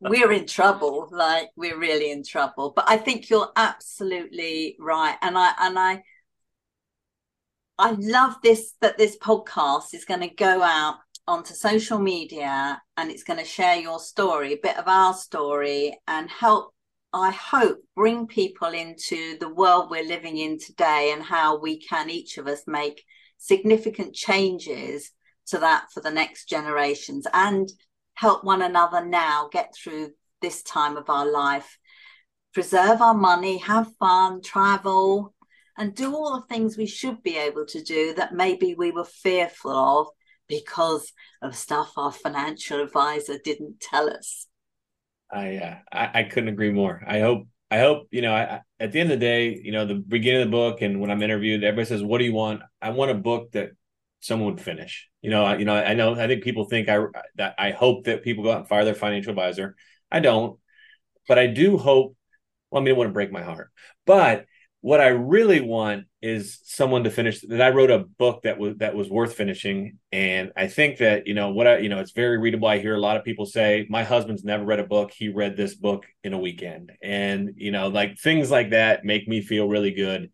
we're 0.00 0.32
in 0.32 0.46
trouble 0.46 1.08
like 1.12 1.50
we're 1.56 1.78
really 1.78 2.10
in 2.10 2.24
trouble 2.24 2.72
but 2.74 2.84
i 2.88 2.96
think 2.96 3.30
you're 3.30 3.50
absolutely 3.56 4.76
right 4.78 5.16
and 5.22 5.38
i 5.38 5.52
and 5.60 5.78
i 5.78 6.02
i 7.78 7.90
love 7.92 8.34
this 8.42 8.74
that 8.80 8.98
this 8.98 9.16
podcast 9.18 9.94
is 9.94 10.04
going 10.04 10.20
to 10.20 10.34
go 10.34 10.62
out 10.62 10.96
onto 11.28 11.54
social 11.54 11.98
media 11.98 12.80
and 12.96 13.10
it's 13.10 13.22
going 13.22 13.38
to 13.38 13.44
share 13.44 13.76
your 13.76 14.00
story 14.00 14.54
a 14.54 14.60
bit 14.62 14.76
of 14.78 14.88
our 14.88 15.14
story 15.14 15.96
and 16.08 16.28
help 16.30 16.74
i 17.12 17.30
hope 17.30 17.78
bring 17.94 18.26
people 18.26 18.68
into 18.68 19.38
the 19.38 19.52
world 19.54 19.90
we're 19.90 20.04
living 20.04 20.38
in 20.38 20.58
today 20.58 21.10
and 21.12 21.22
how 21.22 21.58
we 21.58 21.78
can 21.78 22.10
each 22.10 22.38
of 22.38 22.46
us 22.46 22.62
make 22.66 23.04
significant 23.36 24.14
changes 24.14 25.12
to 25.46 25.58
that 25.58 25.86
for 25.92 26.00
the 26.00 26.10
next 26.10 26.48
generations 26.48 27.26
and 27.32 27.70
help 28.14 28.42
one 28.44 28.62
another 28.62 29.04
now 29.04 29.48
get 29.52 29.72
through 29.74 30.10
this 30.42 30.62
time 30.62 30.96
of 30.96 31.08
our 31.08 31.30
life, 31.30 31.78
preserve 32.52 33.00
our 33.00 33.14
money, 33.14 33.58
have 33.58 33.88
fun, 33.98 34.42
travel, 34.42 35.34
and 35.76 35.94
do 35.94 36.14
all 36.14 36.40
the 36.40 36.46
things 36.46 36.76
we 36.76 36.86
should 36.86 37.22
be 37.22 37.36
able 37.36 37.64
to 37.64 37.82
do 37.82 38.12
that 38.14 38.34
maybe 38.34 38.74
we 38.74 38.90
were 38.90 39.04
fearful 39.04 39.70
of 39.70 40.08
because 40.48 41.12
of 41.42 41.54
stuff 41.54 41.92
our 41.96 42.12
financial 42.12 42.80
advisor 42.80 43.38
didn't 43.42 43.80
tell 43.80 44.10
us. 44.10 44.46
I, 45.30 45.56
uh, 45.56 45.76
I, 45.92 46.20
I 46.20 46.22
couldn't 46.24 46.48
agree 46.48 46.72
more. 46.72 47.02
I 47.06 47.20
hope 47.20 47.46
I 47.70 47.80
hope 47.80 48.08
you 48.10 48.22
know. 48.22 48.34
I, 48.34 48.60
at 48.80 48.92
the 48.92 49.00
end 49.00 49.12
of 49.12 49.20
the 49.20 49.26
day, 49.26 49.60
you 49.62 49.72
know, 49.72 49.84
the 49.84 49.94
beginning 49.94 50.42
of 50.42 50.48
the 50.48 50.52
book, 50.52 50.80
and 50.80 51.00
when 51.00 51.10
I'm 51.10 51.22
interviewed, 51.22 51.62
everybody 51.62 51.86
says, 51.86 52.02
"What 52.02 52.18
do 52.18 52.24
you 52.24 52.32
want?" 52.32 52.62
I 52.80 52.90
want 52.90 53.10
a 53.10 53.14
book 53.14 53.52
that 53.52 53.72
someone 54.20 54.54
would 54.54 54.64
finish. 54.64 55.08
You 55.20 55.30
know, 55.30 55.44
I, 55.44 55.56
you 55.58 55.64
know, 55.64 55.74
I 55.74 55.94
know, 55.94 56.14
I 56.14 56.26
think 56.26 56.44
people 56.44 56.64
think 56.64 56.88
I 56.88 56.98
that 57.36 57.54
I 57.58 57.72
hope 57.72 58.04
that 58.04 58.22
people 58.22 58.44
go 58.44 58.52
out 58.52 58.60
and 58.60 58.68
fire 58.68 58.84
their 58.84 58.94
financial 58.94 59.30
advisor. 59.30 59.76
I 60.10 60.20
don't, 60.20 60.58
but 61.26 61.38
I 61.38 61.46
do 61.46 61.76
hope. 61.76 62.16
Well, 62.70 62.80
I 62.80 62.84
mean, 62.84 62.94
it 62.94 62.96
wouldn't 62.96 63.14
break 63.14 63.32
my 63.32 63.42
heart, 63.42 63.70
but 64.06 64.46
what 64.80 65.00
I 65.00 65.08
really 65.08 65.60
want 65.60 66.04
is 66.22 66.60
someone 66.64 67.04
to 67.04 67.10
finish 67.10 67.40
that 67.42 67.60
I 67.60 67.70
wrote 67.70 67.90
a 67.90 67.98
book 67.98 68.42
that 68.42 68.58
was 68.58 68.76
that 68.76 68.94
was 68.94 69.10
worth 69.10 69.34
finishing. 69.34 69.98
And 70.12 70.52
I 70.56 70.68
think 70.68 70.98
that 70.98 71.26
you 71.26 71.34
know 71.34 71.50
what 71.50 71.66
I 71.66 71.78
you 71.78 71.88
know 71.88 71.98
it's 71.98 72.12
very 72.12 72.38
readable. 72.38 72.68
I 72.68 72.78
hear 72.78 72.94
a 72.94 73.00
lot 73.00 73.16
of 73.16 73.24
people 73.24 73.46
say 73.46 73.86
my 73.88 74.04
husband's 74.04 74.44
never 74.44 74.64
read 74.64 74.80
a 74.80 74.86
book. 74.86 75.12
He 75.12 75.28
read 75.28 75.56
this 75.56 75.74
book 75.74 76.06
in 76.22 76.32
a 76.32 76.38
weekend. 76.38 76.92
And 77.02 77.54
you 77.56 77.72
know 77.72 77.88
like 77.88 78.18
things 78.18 78.50
like 78.50 78.70
that 78.70 79.04
make 79.04 79.26
me 79.26 79.40
feel 79.42 79.68
really 79.68 79.92
good. 79.92 80.30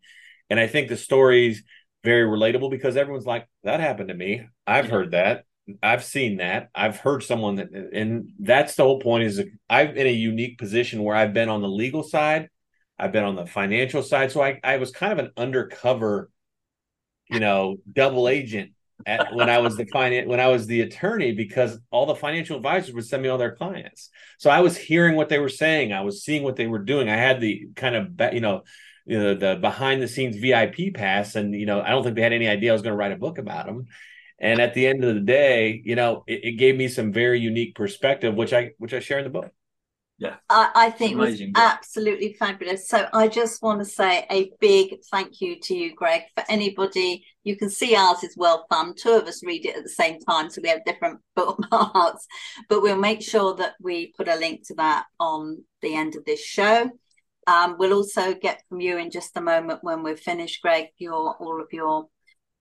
And 0.49 0.59
I 0.59 0.67
think 0.67 0.89
the 0.89 0.97
stories 0.97 1.63
very 2.03 2.27
relatable 2.27 2.69
because 2.69 2.95
everyone's 2.95 3.25
like 3.25 3.47
that 3.63 3.79
happened 3.79 4.09
to 4.09 4.15
me. 4.15 4.45
I've 4.67 4.89
heard 4.89 5.11
that. 5.11 5.45
I've 5.81 6.03
seen 6.03 6.37
that. 6.37 6.69
I've 6.75 6.97
heard 6.97 7.23
someone 7.23 7.55
that 7.55 7.69
and 7.71 8.31
that's 8.39 8.75
the 8.75 8.83
whole 8.83 8.99
point 8.99 9.23
is 9.23 9.43
I'm 9.67 9.95
in 9.95 10.05
a 10.05 10.11
unique 10.11 10.59
position 10.59 11.01
where 11.01 11.15
I've 11.15 11.33
been 11.33 11.49
on 11.49 11.63
the 11.63 11.67
legal 11.67 12.03
side 12.03 12.49
I've 12.97 13.11
been 13.11 13.23
on 13.23 13.35
the 13.35 13.45
financial 13.45 14.01
side. 14.01 14.31
So 14.31 14.41
I, 14.41 14.59
I 14.63 14.77
was 14.77 14.91
kind 14.91 15.11
of 15.11 15.19
an 15.19 15.31
undercover, 15.37 16.29
you 17.29 17.39
know, 17.39 17.77
double 17.91 18.27
agent 18.27 18.71
at, 19.05 19.33
when 19.33 19.49
I 19.49 19.57
was 19.59 19.75
the 19.75 19.85
finance 19.85 20.27
when 20.27 20.39
I 20.39 20.47
was 20.47 20.67
the 20.67 20.81
attorney 20.81 21.33
because 21.33 21.77
all 21.91 22.05
the 22.05 22.15
financial 22.15 22.55
advisors 22.55 22.93
would 22.93 23.05
send 23.05 23.23
me 23.23 23.29
all 23.29 23.37
their 23.37 23.55
clients. 23.55 24.09
So 24.37 24.49
I 24.49 24.61
was 24.61 24.77
hearing 24.77 25.15
what 25.15 25.29
they 25.29 25.39
were 25.39 25.49
saying. 25.49 25.91
I 25.91 26.01
was 26.01 26.23
seeing 26.23 26.43
what 26.43 26.55
they 26.55 26.67
were 26.67 26.79
doing. 26.79 27.09
I 27.09 27.17
had 27.17 27.41
the 27.41 27.67
kind 27.75 27.95
of 27.95 28.33
you 28.33 28.41
know, 28.41 28.63
you 29.05 29.19
know 29.19 29.35
the 29.35 29.57
behind 29.59 30.01
the 30.01 30.07
scenes 30.07 30.37
VIP 30.37 30.93
pass, 30.93 31.35
and 31.35 31.53
you 31.53 31.65
know 31.65 31.81
I 31.81 31.89
don't 31.89 32.03
think 32.03 32.15
they 32.15 32.21
had 32.21 32.33
any 32.33 32.47
idea 32.47 32.71
I 32.71 32.73
was 32.73 32.81
going 32.81 32.93
to 32.93 32.97
write 32.97 33.11
a 33.11 33.17
book 33.17 33.37
about 33.37 33.65
them. 33.65 33.85
And 34.39 34.59
at 34.59 34.73
the 34.73 34.87
end 34.87 35.03
of 35.03 35.15
the 35.15 35.21
day, 35.21 35.81
you 35.85 35.95
know, 35.95 36.23
it, 36.27 36.43
it 36.43 36.51
gave 36.53 36.75
me 36.75 36.89
some 36.89 37.13
very 37.13 37.39
unique 37.39 37.75
perspective, 37.75 38.35
which 38.35 38.53
I 38.53 38.71
which 38.77 38.93
I 38.93 38.99
share 38.99 39.19
in 39.19 39.25
the 39.25 39.29
book 39.29 39.51
yeah. 40.17 40.35
I, 40.49 40.71
I 40.75 40.89
think 40.91 41.13
it 41.13 41.17
was 41.17 41.41
absolutely 41.55 42.33
fabulous. 42.39 42.87
So 42.87 43.07
i 43.13 43.27
just 43.27 43.61
want 43.61 43.79
to 43.79 43.85
say 43.85 44.25
a 44.31 44.51
big 44.61 44.99
thank 45.11 45.41
you 45.41 45.59
to 45.59 45.75
you 45.75 45.93
greg. 45.93 46.23
For 46.35 46.43
anybody 46.49 47.25
you 47.43 47.57
can 47.57 47.69
see 47.69 47.95
ours 47.95 48.23
is 48.23 48.35
well 48.37 48.65
thumbed. 48.71 48.97
Two 48.97 49.11
of 49.11 49.27
us 49.27 49.43
read 49.43 49.65
it 49.65 49.75
at 49.75 49.83
the 49.83 49.89
same 49.89 50.19
time 50.19 50.49
so 50.49 50.61
we 50.63 50.69
have 50.69 50.85
different 50.85 51.19
bookmarks 51.35 52.25
but 52.69 52.81
we'll 52.81 52.97
make 52.97 53.21
sure 53.21 53.55
that 53.55 53.73
we 53.81 54.13
put 54.17 54.27
a 54.27 54.35
link 54.35 54.65
to 54.67 54.75
that 54.75 55.05
on 55.19 55.63
the 55.81 55.95
end 55.95 56.15
of 56.15 56.23
this 56.25 56.43
show. 56.43 56.89
Um, 57.47 57.75
we'll 57.77 57.93
also 57.93 58.33
get 58.33 58.63
from 58.69 58.79
you 58.79 58.97
in 58.97 59.11
just 59.11 59.37
a 59.37 59.41
moment 59.41 59.83
when 59.83 60.01
we're 60.01 60.17
finished 60.17 60.61
greg 60.61 60.87
your 60.97 61.35
all 61.35 61.61
of 61.61 61.67
your 61.71 62.07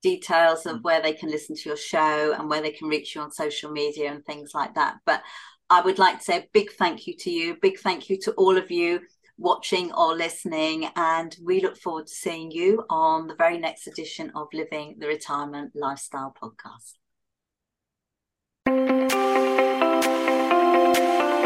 details 0.04 0.66
of 0.66 0.76
mm. 0.76 0.82
where 0.82 1.02
they 1.02 1.14
can 1.14 1.30
listen 1.30 1.56
to 1.56 1.68
your 1.68 1.76
show 1.76 2.34
and 2.38 2.48
where 2.48 2.60
they 2.60 2.70
can 2.70 2.88
reach 2.88 3.14
you 3.14 3.22
on 3.22 3.32
social 3.32 3.72
media 3.72 4.12
and 4.12 4.24
things 4.24 4.50
like 4.54 4.74
that. 4.74 4.96
But 5.06 5.22
I 5.70 5.80
would 5.80 5.98
like 5.98 6.18
to 6.18 6.24
say 6.24 6.38
a 6.38 6.48
big 6.52 6.70
thank 6.72 7.06
you 7.06 7.16
to 7.18 7.30
you, 7.30 7.56
big 7.60 7.78
thank 7.78 8.10
you 8.10 8.18
to 8.18 8.32
all 8.32 8.56
of 8.56 8.70
you 8.70 9.00
watching 9.38 9.92
or 9.92 10.14
listening. 10.14 10.88
And 10.94 11.34
we 11.42 11.60
look 11.60 11.76
forward 11.76 12.06
to 12.06 12.14
seeing 12.14 12.50
you 12.50 12.84
on 12.90 13.26
the 13.26 13.34
very 13.34 13.58
next 13.58 13.86
edition 13.86 14.30
of 14.34 14.48
Living 14.52 14.96
the 14.98 15.06
Retirement 15.06 15.72
Lifestyle 15.74 16.34
podcast. 16.40 16.94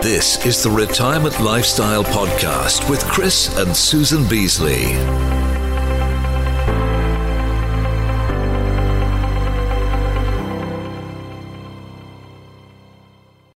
This 0.03 0.45
is 0.47 0.63
the 0.63 0.71
Retirement 0.71 1.41
Lifestyle 1.41 2.05
Podcast 2.05 2.89
with 2.89 3.05
Chris 3.05 3.57
and 3.59 3.77
Susan 3.77 4.27
Beasley. 4.29 5.38